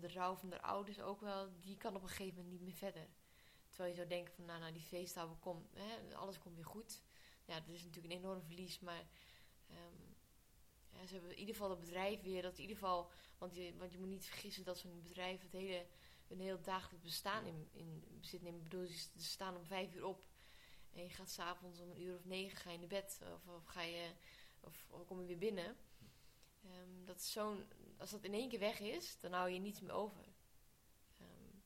wel 0.00 0.10
de 0.10 0.14
rouw 0.14 0.34
van 0.34 0.50
de 0.50 0.62
ouders 0.62 1.00
ook 1.00 1.20
wel, 1.20 1.48
die 1.60 1.76
kan 1.76 1.96
op 1.96 2.02
een 2.02 2.08
gegeven 2.08 2.34
moment 2.34 2.52
niet 2.52 2.62
meer 2.62 2.90
verder. 2.90 3.08
Terwijl 3.68 3.90
je 3.90 3.96
zou 3.96 4.08
denken 4.08 4.34
van 4.34 4.44
nou, 4.44 4.60
nou 4.60 4.72
die 4.72 4.82
feesthaven 4.82 5.38
komt, 5.38 5.70
hè, 5.72 6.16
alles 6.16 6.38
komt 6.38 6.54
weer 6.54 6.64
goed. 6.64 7.02
Ja, 7.44 7.60
dat 7.60 7.68
is 7.68 7.84
natuurlijk 7.84 8.14
een 8.14 8.20
enorm 8.20 8.42
verlies, 8.42 8.80
maar 8.80 9.06
um, 9.70 10.16
ja, 10.90 11.06
ze 11.06 11.12
hebben 11.12 11.30
in 11.30 11.38
ieder 11.38 11.54
geval 11.54 11.70
het 11.70 11.80
bedrijf 11.80 12.22
weer, 12.22 12.42
dat 12.42 12.54
in 12.54 12.60
ieder 12.60 12.76
geval, 12.76 13.10
want 13.38 13.54
je, 13.54 13.76
want 13.76 13.92
je 13.92 13.98
moet 13.98 14.08
niet 14.08 14.24
vergissen 14.24 14.64
dat 14.64 14.78
zo'n 14.78 15.02
bedrijf 15.02 15.42
het 15.42 15.52
hele, 15.52 15.86
een 16.28 16.40
heel 16.40 16.60
dagelijks 16.60 17.04
bestaan 17.04 17.44
in, 17.44 17.68
in 17.72 18.04
bezit 18.20 18.42
neemt. 18.42 18.56
Ik 18.56 18.62
bedoel, 18.62 18.86
ze 18.86 19.08
staan 19.16 19.56
om 19.56 19.64
vijf 19.64 19.94
uur 19.94 20.04
op 20.04 20.26
en 20.92 21.02
je 21.02 21.10
gaat 21.10 21.30
s'avonds 21.30 21.80
om 21.80 21.90
een 21.90 22.02
uur 22.02 22.14
of 22.14 22.24
negen 22.24 22.56
ga 22.56 22.70
je 22.70 22.78
naar 22.78 22.88
bed 22.88 23.20
of, 23.34 23.46
of 23.46 23.66
ga 23.66 23.82
je, 23.82 24.10
of, 24.60 24.86
of, 24.90 25.06
kom 25.06 25.20
je 25.20 25.26
weer 25.26 25.38
binnen. 25.38 25.76
Um, 26.64 27.04
dat 27.04 27.16
is 27.16 27.32
zo'n, 27.32 27.64
als 27.98 28.10
dat 28.10 28.24
in 28.24 28.34
één 28.34 28.48
keer 28.48 28.58
weg 28.58 28.80
is, 28.80 29.20
dan 29.20 29.32
hou 29.32 29.50
je 29.50 29.58
niets 29.58 29.80
meer 29.80 29.92
over. 29.92 30.24
Um, 31.20 31.62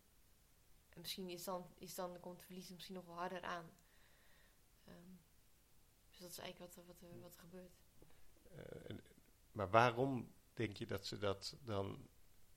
en 0.89 1.01
misschien 1.01 1.29
is 1.29 1.45
dan, 1.45 1.67
is 1.79 1.95
dan, 1.95 2.21
komt 2.21 2.37
het 2.37 2.45
verlies 2.45 2.69
misschien 2.71 2.95
nog 2.95 3.07
wel 3.07 3.17
harder 3.17 3.43
aan. 3.43 3.71
Um, 4.89 5.21
dus 6.11 6.19
dat 6.19 6.31
is 6.31 6.39
eigenlijk 6.39 6.75
wat, 6.75 6.87
wat, 6.87 7.11
wat 7.21 7.35
er 7.35 7.41
gebeurt. 7.41 7.81
Uh, 8.57 8.97
maar 9.53 9.71
waarom 9.71 10.33
denk 10.55 10.77
je 10.77 10.87
dat 10.87 11.07
ze 11.07 11.19
dat 11.19 11.57
dan 11.65 12.09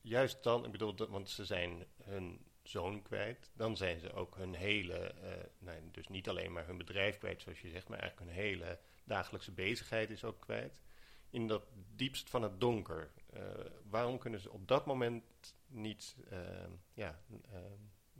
juist 0.01 0.43
dan, 0.43 0.65
ik 0.65 0.71
bedoel, 0.71 0.95
want 0.95 1.29
ze 1.29 1.45
zijn 1.45 1.85
hun 2.03 2.45
zoon 2.63 3.01
kwijt, 3.01 3.51
dan 3.53 3.77
zijn 3.77 3.99
ze 3.99 4.13
ook 4.13 4.35
hun 4.35 4.53
hele, 4.53 5.15
uh, 5.23 5.43
nee, 5.57 5.91
dus 5.91 6.07
niet 6.07 6.29
alleen 6.29 6.51
maar 6.51 6.65
hun 6.65 6.77
bedrijf 6.77 7.17
kwijt, 7.17 7.41
zoals 7.41 7.61
je 7.61 7.69
zegt, 7.69 7.87
maar 7.87 7.99
eigenlijk 7.99 8.31
hun 8.31 8.43
hele 8.43 8.79
dagelijkse 9.03 9.51
bezigheid 9.51 10.09
is 10.09 10.23
ook 10.23 10.39
kwijt. 10.39 10.81
In 11.31 11.47
dat 11.47 11.63
diepst 11.95 12.29
van 12.29 12.41
het 12.41 12.59
donker, 12.59 13.11
uh, 13.33 13.41
waarom 13.89 14.17
kunnen 14.17 14.39
ze 14.39 14.51
op 14.51 14.67
dat 14.67 14.85
moment 14.85 15.55
niet 15.67 16.15
uh, 16.31 16.65
ja, 16.93 17.19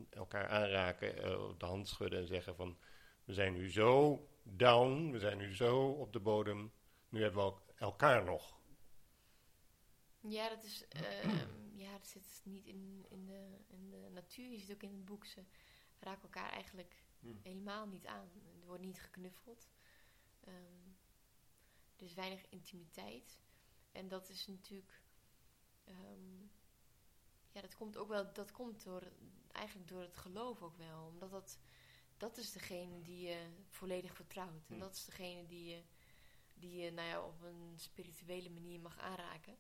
elkaar 0.10 0.48
aanraken, 0.48 1.16
de 1.58 1.66
hand 1.66 1.88
schudden 1.88 2.20
en 2.20 2.28
zeggen 2.28 2.56
van, 2.56 2.78
we 3.24 3.34
zijn 3.34 3.54
nu 3.54 3.72
zo 3.72 4.28
down, 4.44 5.12
we 5.12 5.20
zijn 5.20 5.38
nu 5.38 5.56
zo 5.56 5.90
op 5.90 6.14
de 6.14 6.20
bodem, 6.20 6.72
nu 7.10 7.22
hebben 7.22 7.46
we 7.46 7.54
elkaar 7.76 8.24
nog. 8.24 8.60
Ja, 10.20 10.50
dat 10.50 10.64
is, 10.64 10.86
uh, 10.96 11.24
ja, 11.74 11.92
dat 11.92 12.08
zit 12.08 12.42
niet 12.44 12.66
in, 12.66 13.06
in, 13.10 13.26
de, 13.26 13.58
in 13.68 13.90
de 13.90 14.10
natuur. 14.12 14.52
Je 14.52 14.60
ziet 14.60 14.72
ook 14.72 14.84
in 14.84 14.90
het 14.90 15.06
boek, 15.06 15.26
ze 15.26 15.44
raken 16.00 16.24
elkaar 16.24 16.50
eigenlijk 16.50 17.04
hmm. 17.20 17.40
helemaal 17.44 17.88
niet 17.88 18.06
aan. 18.06 18.30
Er 18.62 18.66
wordt 18.66 18.84
niet 18.84 19.02
geknuffeld. 19.02 19.70
Um, 20.48 20.91
is 22.02 22.14
weinig 22.14 22.50
intimiteit. 22.50 23.40
En 23.92 24.08
dat 24.08 24.30
is 24.30 24.48
natuurlijk, 24.48 25.02
um, 25.86 26.52
ja, 27.52 27.62
dat 27.62 27.76
komt 27.76 27.98
ook 27.98 28.08
wel, 28.08 28.34
dat 28.34 28.52
komt 28.52 28.84
door, 28.84 29.12
eigenlijk 29.52 29.88
door 29.88 30.02
het 30.02 30.18
geloof 30.18 30.62
ook 30.62 30.78
wel. 30.78 31.06
Omdat 31.06 31.32
dat, 31.32 31.60
dat 32.18 32.38
is 32.38 32.52
degene 32.52 33.02
die 33.02 33.22
je 33.28 33.50
volledig 33.70 34.16
vertrouwt. 34.16 34.70
En 34.70 34.80
dat 34.80 34.96
is 34.96 35.06
degene 35.06 35.46
die 35.46 35.70
je, 35.70 35.84
die 36.54 36.76
je 36.76 36.92
nou 36.92 37.08
ja, 37.08 37.26
op 37.26 37.42
een 37.42 37.74
spirituele 37.76 38.50
manier 38.50 38.80
mag 38.80 39.00
aanraken. 39.00 39.58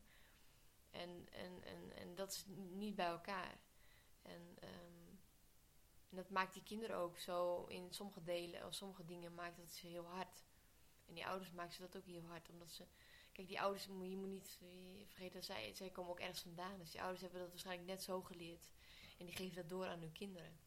En, 0.90 1.28
en, 1.32 1.64
en, 1.64 1.96
en 1.96 2.16
dat 2.16 2.32
is 2.32 2.46
niet 2.56 2.96
bij 2.96 3.08
elkaar. 3.08 3.60
En, 4.22 4.42
um, 4.64 5.20
en 6.10 6.18
dat 6.18 6.30
maakt 6.30 6.54
die 6.54 6.64
kinderen 6.64 6.96
ook 6.96 7.18
zo 7.18 7.66
in 7.66 7.94
sommige 7.94 8.24
delen 8.24 8.66
of 8.66 8.74
sommige 8.74 9.06
dingen 9.06 9.34
maakt 9.34 9.58
dat 9.58 9.72
ze 9.72 9.88
heel 9.88 10.06
hard. 10.06 10.44
En 11.12 11.18
die 11.18 11.28
ouders 11.28 11.52
maken 11.52 11.74
ze 11.74 11.82
dat 11.82 11.98
ook 11.98 12.06
heel 12.06 12.26
hard, 12.26 12.50
omdat 12.50 12.72
ze. 12.72 12.86
Kijk, 13.32 13.48
die 13.48 13.62
ouders, 13.62 13.86
je 13.86 14.18
moet 14.18 14.30
niet 14.30 14.60
vergeten 15.08 15.34
dat 15.34 15.44
zij, 15.44 15.74
zij 15.74 15.90
komen 15.90 16.12
ook 16.12 16.20
ergens 16.20 16.42
vandaan. 16.42 16.78
Dus 16.78 16.92
die 16.92 17.02
ouders 17.02 17.22
hebben 17.22 17.40
dat 17.40 17.50
waarschijnlijk 17.50 17.88
net 17.88 18.04
zo 18.04 18.22
geleerd. 18.22 18.70
En 19.18 19.26
die 19.26 19.36
geven 19.36 19.56
dat 19.56 19.70
door 19.70 19.86
aan 19.86 20.00
hun 20.00 20.12
kinderen. 20.12 20.60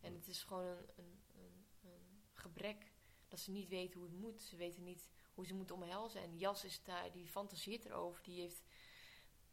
En 0.00 0.14
het 0.14 0.28
is 0.28 0.42
gewoon 0.42 0.64
een, 0.66 0.86
een, 0.96 1.22
een, 1.34 1.66
een 1.90 2.22
gebrek 2.32 2.92
dat 3.28 3.40
ze 3.40 3.50
niet 3.50 3.68
weten 3.68 4.00
hoe 4.00 4.08
het 4.08 4.18
moet. 4.18 4.42
Ze 4.42 4.56
weten 4.56 4.82
niet 4.84 5.08
hoe 5.34 5.46
ze 5.46 5.54
moeten 5.54 5.74
omhelzen. 5.74 6.22
En 6.22 6.38
Jas 6.38 6.64
is 6.64 6.82
daar, 6.82 7.12
die 7.12 7.26
fantaseert 7.26 7.84
erover. 7.84 8.22
Die 8.22 8.40
heeft 8.40 8.62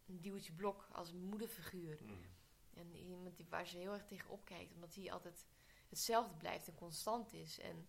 een 0.07 0.21
duwtje 0.21 0.53
blok 0.53 0.87
als 0.91 1.11
moederfiguur. 1.11 1.99
Mm. 2.03 2.25
En 2.73 2.95
iemand 2.95 3.37
die, 3.37 3.45
waar 3.49 3.67
ze 3.67 3.77
heel 3.77 3.93
erg 3.93 4.05
tegen 4.05 4.29
opkijkt, 4.29 4.73
omdat 4.73 4.95
hij 4.95 5.11
altijd 5.11 5.45
hetzelfde 5.89 6.35
blijft 6.35 6.67
en 6.67 6.75
constant 6.75 7.33
is. 7.33 7.59
En 7.59 7.87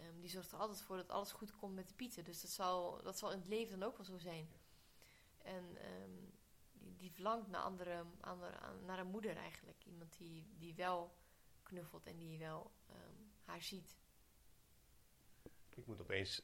um, 0.00 0.20
die 0.20 0.30
zorgt 0.30 0.52
er 0.52 0.58
altijd 0.58 0.80
voor 0.80 0.96
dat 0.96 1.10
alles 1.10 1.32
goed 1.32 1.56
komt 1.56 1.74
met 1.74 1.88
de 1.88 1.94
pieten. 1.94 2.24
Dus 2.24 2.40
dat 2.40 2.50
zal, 2.50 3.02
dat 3.02 3.18
zal 3.18 3.32
in 3.32 3.38
het 3.38 3.48
leven 3.48 3.78
dan 3.78 3.88
ook 3.88 3.96
wel 3.96 4.06
zo 4.06 4.18
zijn. 4.18 4.48
En 5.38 5.64
um, 6.02 6.32
die, 6.72 7.12
verlangt 7.12 7.48
naar, 7.48 7.62
andere, 7.62 8.04
andere, 8.20 8.52
naar 8.86 8.98
een 8.98 9.06
moeder 9.06 9.36
eigenlijk. 9.36 9.84
Iemand 9.84 10.16
die, 10.18 10.46
die 10.58 10.74
wel 10.74 11.14
knuffelt 11.62 12.06
en 12.06 12.16
die 12.16 12.38
wel 12.38 12.72
um, 12.90 13.32
haar 13.44 13.62
ziet. 13.62 13.96
Ik 15.74 15.86
moet 15.86 16.00
opeens 16.00 16.42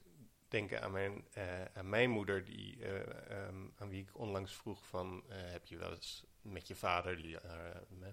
denken 0.49 0.83
aan 0.83 0.93
mijn, 0.93 1.27
uh, 1.37 1.65
aan 1.65 1.89
mijn 1.89 2.11
moeder, 2.11 2.45
die, 2.45 2.87
um, 3.31 3.73
aan 3.77 3.89
wie 3.89 4.03
ik 4.03 4.19
onlangs 4.19 4.57
vroeg 4.57 4.87
van, 4.87 5.25
uh, 5.29 5.51
heb 5.51 5.67
je 5.67 5.77
wel 5.77 5.93
eens 5.93 6.25
met 6.43 6.67
je 6.67 6.77
vader, 6.77 7.41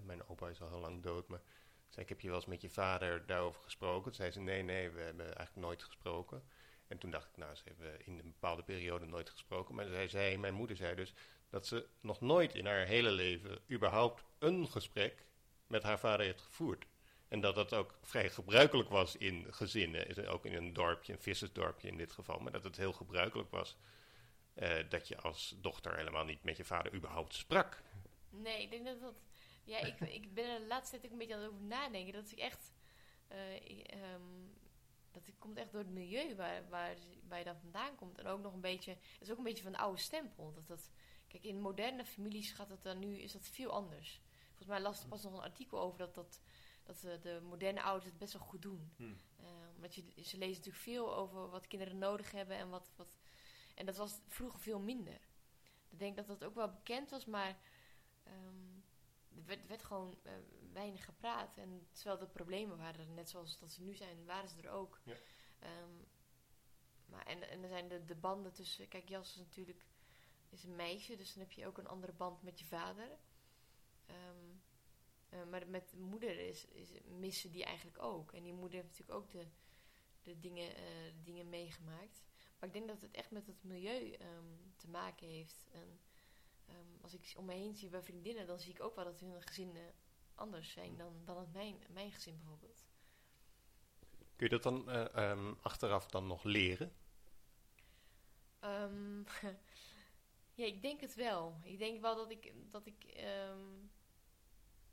mijn 0.02 0.28
opa 0.28 0.48
is 0.48 0.60
al 0.60 0.68
heel 0.68 0.78
lang 0.78 1.02
dood, 1.02 1.28
maar 1.28 1.42
zei 1.88 2.02
ik, 2.02 2.08
heb 2.08 2.20
je 2.20 2.28
wel 2.28 2.36
eens 2.36 2.46
met 2.46 2.60
je 2.60 2.70
vader 2.70 3.26
daarover 3.26 3.62
gesproken? 3.62 4.02
Toen 4.02 4.14
zei 4.14 4.30
ze, 4.30 4.40
nee, 4.40 4.62
nee, 4.62 4.90
we 4.90 5.00
hebben 5.00 5.24
eigenlijk 5.24 5.66
nooit 5.66 5.82
gesproken. 5.82 6.42
En 6.86 6.98
toen 6.98 7.10
dacht 7.10 7.28
ik, 7.28 7.36
nou, 7.36 7.54
ze 7.54 7.62
hebben 7.64 8.06
in 8.06 8.18
een 8.18 8.32
bepaalde 8.32 8.62
periode 8.62 9.06
nooit 9.06 9.30
gesproken. 9.30 9.74
Maar 9.74 9.86
zij 9.86 10.08
zei, 10.08 10.38
mijn 10.38 10.54
moeder 10.54 10.76
zei 10.76 10.94
dus, 10.94 11.14
dat 11.50 11.66
ze 11.66 11.86
nog 12.00 12.20
nooit 12.20 12.54
in 12.54 12.66
haar 12.66 12.86
hele 12.86 13.10
leven 13.10 13.58
überhaupt 13.70 14.24
een 14.38 14.68
gesprek 14.68 15.24
met 15.66 15.82
haar 15.82 15.98
vader 15.98 16.26
heeft 16.26 16.40
gevoerd. 16.40 16.86
En 17.28 17.40
dat 17.40 17.54
dat 17.54 17.74
ook 17.74 17.98
vrij 18.02 18.30
gebruikelijk 18.30 18.88
was 18.88 19.16
in 19.16 19.46
gezinnen, 19.50 20.28
ook 20.28 20.44
in 20.44 20.54
een 20.54 20.72
dorpje, 20.72 21.12
een 21.12 21.20
vissersdorpje 21.20 21.88
in 21.88 21.96
dit 21.96 22.12
geval, 22.12 22.38
maar 22.38 22.52
dat 22.52 22.64
het 22.64 22.76
heel 22.76 22.92
gebruikelijk 22.92 23.50
was 23.50 23.76
uh, 24.54 24.74
dat 24.88 25.08
je 25.08 25.16
als 25.16 25.54
dochter 25.60 25.96
helemaal 25.96 26.24
niet 26.24 26.42
met 26.42 26.56
je 26.56 26.64
vader 26.64 26.94
überhaupt 26.94 27.34
sprak. 27.34 27.82
Nee, 28.30 28.62
ik 28.62 28.70
denk 28.70 28.84
dat 28.84 29.00
dat. 29.00 29.14
Ja, 29.66 29.78
ik, 29.78 30.00
ik 30.00 30.34
ben 30.34 30.44
er 30.44 30.60
de 30.60 30.66
laatste 30.66 30.90
tijd 30.90 31.04
ook 31.04 31.12
een 31.12 31.18
beetje 31.18 31.34
aan 31.34 31.40
het 31.40 31.50
over 31.50 31.62
nadenken. 31.64 32.12
Dat 32.12 32.30
ik 32.30 32.38
echt. 32.38 32.72
eh, 33.28 33.84
ehm, 33.86 34.22
dat 35.10 35.30
komt 35.38 35.56
echt 35.56 35.72
door 35.72 35.80
het 35.80 35.90
milieu 35.90 36.34
waar, 36.36 36.68
waar, 36.68 36.96
waar 37.28 37.38
je 37.38 37.44
dan 37.44 37.56
vandaan 37.60 37.94
komt. 37.94 38.18
En 38.18 38.26
ook 38.26 38.40
nog 38.42 38.52
een 38.52 38.60
beetje, 38.60 38.90
het 38.90 39.20
is 39.20 39.30
ook 39.30 39.38
een 39.38 39.44
beetje 39.44 39.62
van 39.62 39.72
de 39.72 39.78
oude 39.78 40.00
stempel. 40.00 40.52
Dat 40.52 40.66
dat, 40.66 40.90
kijk, 41.28 41.42
in 41.44 41.60
moderne 41.60 42.04
families 42.04 42.52
gaat 42.52 42.68
het 42.68 42.82
dan 42.82 42.98
nu, 42.98 43.16
is 43.18 43.32
dat 43.32 43.48
veel 43.48 43.70
anders. 43.70 44.20
Volgens 44.46 44.68
mij 44.68 44.80
las 44.80 45.02
ik 45.02 45.08
pas 45.08 45.22
nog 45.22 45.32
een 45.32 45.40
artikel 45.40 45.80
over 45.80 45.98
dat, 45.98 46.14
dat, 46.14 46.40
dat 46.84 47.00
de, 47.00 47.18
de 47.20 47.40
moderne 47.42 47.82
ouders 47.82 48.04
het 48.04 48.18
best 48.18 48.32
wel 48.32 48.42
goed 48.42 48.62
doen. 48.62 48.92
Hmm. 48.96 49.16
Eh, 49.36 49.46
omdat 49.74 49.94
je, 49.94 50.02
ze 50.02 50.38
lezen 50.38 50.56
natuurlijk 50.56 50.84
veel 50.84 51.16
over 51.16 51.50
wat 51.50 51.66
kinderen 51.66 51.98
nodig 51.98 52.30
hebben 52.32 52.56
en 52.56 52.68
wat, 52.68 52.92
wat. 52.96 53.18
En 53.74 53.86
dat 53.86 53.96
was 53.96 54.20
vroeger 54.28 54.60
veel 54.60 54.78
minder. 54.80 55.20
Ik 55.88 55.98
denk 55.98 56.16
dat 56.16 56.26
dat 56.26 56.44
ook 56.44 56.54
wel 56.54 56.70
bekend 56.70 57.10
was, 57.10 57.24
maar 57.24 57.58
ehm, 58.22 58.75
er 59.36 59.44
werd, 59.44 59.66
werd 59.66 59.84
gewoon 59.84 60.18
eh, 60.22 60.32
weinig 60.72 61.04
gepraat. 61.04 61.56
En 61.56 61.88
terwijl 61.92 62.18
de 62.18 62.26
problemen 62.26 62.76
waren, 62.76 63.00
er, 63.00 63.12
net 63.12 63.30
zoals 63.30 63.58
dat 63.58 63.72
ze 63.72 63.82
nu 63.82 63.94
zijn, 63.94 64.24
waren 64.24 64.48
ze 64.48 64.62
er 64.62 64.70
ook. 64.70 65.00
Ja. 65.04 65.14
Ehm, 65.58 65.90
maar 67.06 67.26
en, 67.26 67.48
en 67.48 67.62
er 67.62 67.68
zijn 67.68 67.88
de, 67.88 68.04
de 68.04 68.14
banden 68.14 68.52
tussen. 68.52 68.88
Kijk, 68.88 69.08
Jas 69.08 69.30
is 69.30 69.36
natuurlijk 69.36 69.86
is 70.48 70.64
een 70.64 70.76
meisje, 70.76 71.16
dus 71.16 71.32
dan 71.34 71.42
heb 71.42 71.52
je 71.52 71.66
ook 71.66 71.78
een 71.78 71.86
andere 71.86 72.12
band 72.12 72.42
met 72.42 72.58
je 72.58 72.64
vader. 72.64 73.18
Ehm, 74.06 74.56
eh, 75.28 75.44
maar 75.50 75.68
met 75.68 75.90
de 75.90 75.98
moeder 75.98 76.38
is, 76.38 76.66
is, 76.66 76.88
missen 77.18 77.50
die 77.50 77.64
eigenlijk 77.64 77.98
ook. 78.02 78.32
En 78.32 78.42
die 78.42 78.52
moeder 78.52 78.80
heeft 78.80 78.98
natuurlijk 78.98 79.18
ook 79.18 79.30
de, 79.30 79.46
de, 80.22 80.40
dingen, 80.40 80.76
eh, 80.76 80.84
de 81.16 81.22
dingen 81.22 81.48
meegemaakt. 81.48 82.24
Maar 82.58 82.68
ik 82.68 82.74
denk 82.74 82.88
dat 82.88 83.00
het 83.00 83.14
echt 83.14 83.30
met 83.30 83.46
het 83.46 83.64
milieu 83.64 84.12
ehm, 84.12 84.44
te 84.76 84.88
maken 84.88 85.26
heeft. 85.26 85.66
En 85.72 86.00
ehm, 86.66 87.02
als 87.02 87.14
ik 87.14 87.34
om 87.36 87.44
me 87.44 87.52
heen 87.52 87.74
zie 87.74 87.88
bij 87.88 88.02
vriendinnen, 88.02 88.46
dan 88.46 88.58
zie 88.58 88.72
ik 88.72 88.82
ook 88.82 88.94
wel 88.94 89.04
dat 89.04 89.20
hun 89.20 89.42
gezinnen 89.42 89.94
anders 90.34 90.72
zijn 90.72 90.96
dan, 90.96 91.24
dan 91.24 91.38
het 91.38 91.52
mijn, 91.52 91.76
mijn 91.90 92.12
gezin 92.12 92.38
bijvoorbeeld. 92.38 92.84
Kun 94.36 94.46
je 94.46 94.48
dat 94.48 94.62
dan 94.62 94.90
eh, 94.90 95.30
ehm, 95.30 95.54
achteraf 95.60 96.06
dan 96.06 96.26
nog 96.26 96.42
leren? 96.42 96.92
Ehm, 98.58 99.18
ja, 100.60 100.64
ik 100.64 100.82
denk 100.82 101.00
het 101.00 101.14
wel. 101.14 101.60
Ik 101.62 101.78
denk 101.78 102.00
wel 102.00 102.16
dat 102.16 102.30
ik. 102.30 102.52
Dat 102.70 102.86
ik 102.86 103.04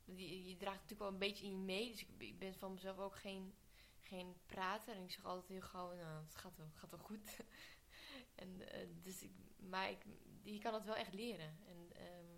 je, 0.06 0.48
je 0.48 0.56
draagt 0.58 0.82
natuurlijk 0.82 1.00
wel 1.02 1.12
een 1.12 1.18
beetje 1.18 1.46
in 1.46 1.52
je 1.52 1.58
mee. 1.58 1.92
Dus 1.92 2.02
ik, 2.02 2.08
ik 2.18 2.40
ben 2.40 2.56
van 2.56 2.74
mezelf 2.74 2.98
ook 2.98 3.16
geen, 3.16 3.54
geen 4.02 4.36
prater. 4.46 4.96
En 4.96 5.04
ik 5.04 5.12
zeg 5.12 5.26
altijd 5.26 5.48
heel 5.48 5.62
gauw: 5.62 5.94
Nou, 5.94 6.24
het 6.24 6.36
gaat 6.36 6.58
wel, 6.58 6.70
gaat 6.74 6.90
wel 6.90 7.00
goed. 7.00 7.38
en, 8.36 8.72
eh, 8.72 8.88
dus 9.02 9.24
ik, 9.24 9.32
maar 9.70 9.90
ik, 9.90 10.06
je 10.44 10.60
kan 10.60 10.74
het 10.74 10.86
wel 10.86 10.96
echt 10.96 11.14
leren. 11.14 11.58
En 11.66 11.92
ehm, 11.94 12.38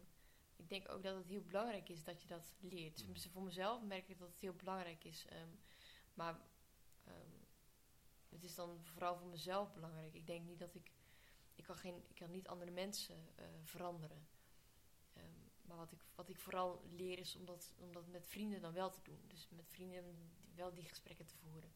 ik 0.55 0.69
denk 0.69 0.89
ook 0.89 1.03
dat 1.03 1.15
het 1.15 1.27
heel 1.27 1.41
belangrijk 1.41 1.89
is 1.89 2.03
dat 2.03 2.21
je 2.21 2.27
dat 2.27 2.55
leert. 2.59 2.97
Tenminste, 2.97 3.29
voor 3.29 3.43
mezelf 3.43 3.83
merk 3.83 4.07
ik 4.07 4.17
dat 4.17 4.29
het 4.29 4.39
heel 4.39 4.53
belangrijk 4.53 5.03
is. 5.03 5.25
Ehm, 5.25 5.49
maar 6.13 6.39
ehm, 7.03 7.29
het 8.29 8.43
is 8.43 8.55
dan 8.55 8.79
vooral 8.83 9.17
voor 9.17 9.27
mezelf 9.27 9.73
belangrijk. 9.73 10.13
Ik 10.13 10.27
denk 10.27 10.45
niet 10.45 10.59
dat 10.59 10.75
ik 10.75 10.91
ik 11.55 11.63
kan, 11.63 11.75
geen, 11.75 12.03
ik 12.07 12.15
kan 12.15 12.31
niet 12.31 12.47
andere 12.47 12.71
mensen 12.71 13.29
eh, 13.35 13.45
veranderen. 13.63 14.27
Maar 15.65 15.77
wat 15.77 15.91
ik, 15.91 16.01
wat 16.15 16.29
ik 16.29 16.37
vooral 16.37 16.83
leer 16.89 17.19
is 17.19 17.35
om 17.35 17.45
dat, 17.45 17.73
om 17.77 17.93
dat 17.93 18.07
met 18.07 18.27
vrienden 18.27 18.61
dan 18.61 18.73
wel 18.73 18.89
te 18.89 19.01
doen. 19.03 19.19
Dus 19.27 19.49
met 19.49 19.69
vrienden 19.69 20.31
wel 20.55 20.73
die 20.73 20.85
gesprekken 20.85 21.25
te 21.25 21.35
voeren. 21.35 21.73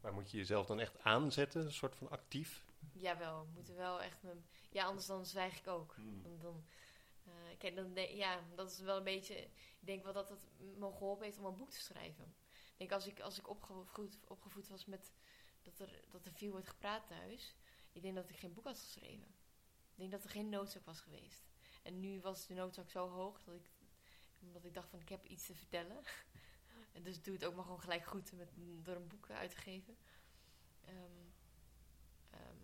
Maar 0.00 0.12
moet 0.12 0.30
je 0.30 0.36
jezelf 0.36 0.66
dan 0.66 0.80
echt 0.80 0.98
aanzetten, 0.98 1.64
een 1.64 1.72
soort 1.72 1.96
van 1.96 2.10
actief? 2.10 2.64
Jawel, 2.92 3.40
we 3.44 3.50
moeten 3.54 3.76
wel 3.76 4.02
echt... 4.02 4.22
Mijn, 4.22 4.46
ja, 4.70 4.84
anders 4.84 5.06
dan 5.06 5.26
zwijg 5.26 5.58
ik 5.58 5.66
ook. 5.66 5.94
Dan, 6.22 6.38
dan, 6.38 6.64
eh, 7.24 7.32
kijk, 7.58 7.76
dan, 7.76 7.92
de- 7.94 8.16
ja, 8.16 8.40
dat 8.54 8.70
is 8.70 8.78
wel 8.80 8.96
een 8.96 9.04
beetje... 9.04 9.34
Ik 9.80 9.86
denk 9.90 10.02
wel 10.04 10.12
dat 10.12 10.28
het 10.28 10.38
me 10.58 10.90
geholpen 10.92 11.24
heeft 11.24 11.38
om 11.38 11.44
een 11.44 11.56
boek 11.56 11.70
te 11.70 11.80
schrijven. 11.80 12.34
Ik 12.50 12.74
denk 12.76 12.92
als 12.92 13.06
ik, 13.06 13.20
als 13.20 13.38
ik 13.38 13.48
opgevoed, 13.48 14.18
opgevoed 14.26 14.68
was 14.68 14.84
met 14.84 15.12
dat 15.62 15.78
er, 15.78 16.00
dat 16.10 16.24
er 16.24 16.32
veel 16.32 16.50
wordt 16.50 16.68
gepraat 16.68 17.06
thuis... 17.06 17.54
Ik 17.92 18.02
denk 18.02 18.14
dat 18.14 18.30
ik 18.30 18.36
geen 18.36 18.52
boek 18.52 18.64
had 18.64 18.78
geschreven. 18.78 19.26
Ik 19.90 19.96
denk 19.96 20.10
dat 20.10 20.24
er 20.24 20.30
geen 20.30 20.48
noodzaak 20.48 20.84
was 20.84 21.00
geweest. 21.00 21.42
En 21.82 22.00
nu 22.00 22.20
was 22.20 22.46
de 22.46 22.54
noodzaak 22.54 22.90
zo 22.90 23.08
hoog 23.08 23.42
dat 23.42 23.54
ik, 23.54 23.70
omdat 24.40 24.64
ik 24.64 24.74
dacht 24.74 24.88
van 24.88 25.00
ik 25.00 25.08
heb 25.08 25.24
iets 25.24 25.46
te 25.46 25.54
vertellen. 25.54 25.96
Dus 27.02 27.22
doe 27.22 27.34
het 27.34 27.44
ook 27.44 27.54
maar 27.54 27.64
gewoon 27.64 27.80
gelijk 27.80 28.04
goed 28.04 28.32
met, 28.32 28.52
door 28.82 28.96
een 28.96 29.08
boek 29.08 29.30
uit 29.30 29.50
te 29.50 29.56
geven. 29.56 29.96
Ehm, 30.80 31.28
ehm, 32.30 32.56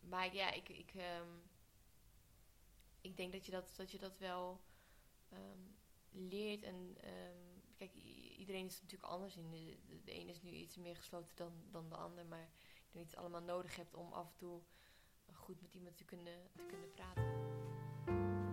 maar 0.00 0.34
ja, 0.34 0.52
ik, 0.52 0.68
ik, 0.68 0.94
ehm, 0.94 1.28
ik 3.00 3.16
denk 3.16 3.32
dat 3.32 3.46
je 3.46 3.52
dat, 3.52 3.72
dat, 3.76 3.90
je 3.90 3.98
dat 3.98 4.18
wel 4.18 4.60
leert. 6.10 6.62
En 6.62 6.96
kijk, 7.76 7.94
iedereen 8.36 8.66
is 8.66 8.80
natuurlijk 8.80 9.12
anders. 9.12 9.36
In 9.36 9.50
de, 9.50 9.78
de, 9.86 10.02
de 10.04 10.14
een 10.14 10.28
is 10.28 10.42
nu 10.42 10.50
iets 10.50 10.76
meer 10.76 10.96
gesloten 10.96 11.36
dan, 11.36 11.52
dan 11.70 11.88
de 11.88 11.96
ander. 11.96 12.26
Maar 12.26 12.42
ik 12.42 12.92
denk 12.92 12.92
dat 12.92 13.02
je 13.02 13.10
het 13.10 13.16
allemaal 13.16 13.56
nodig 13.56 13.76
hebt 13.76 13.94
om 13.94 14.12
af 14.12 14.30
en 14.30 14.36
toe 14.36 14.62
goed 15.32 15.60
met 15.60 15.74
iemand 15.74 15.96
te 15.96 16.04
kunnen, 16.04 16.50
te 16.56 16.64
kunnen 16.66 16.90
praten. 16.90 18.43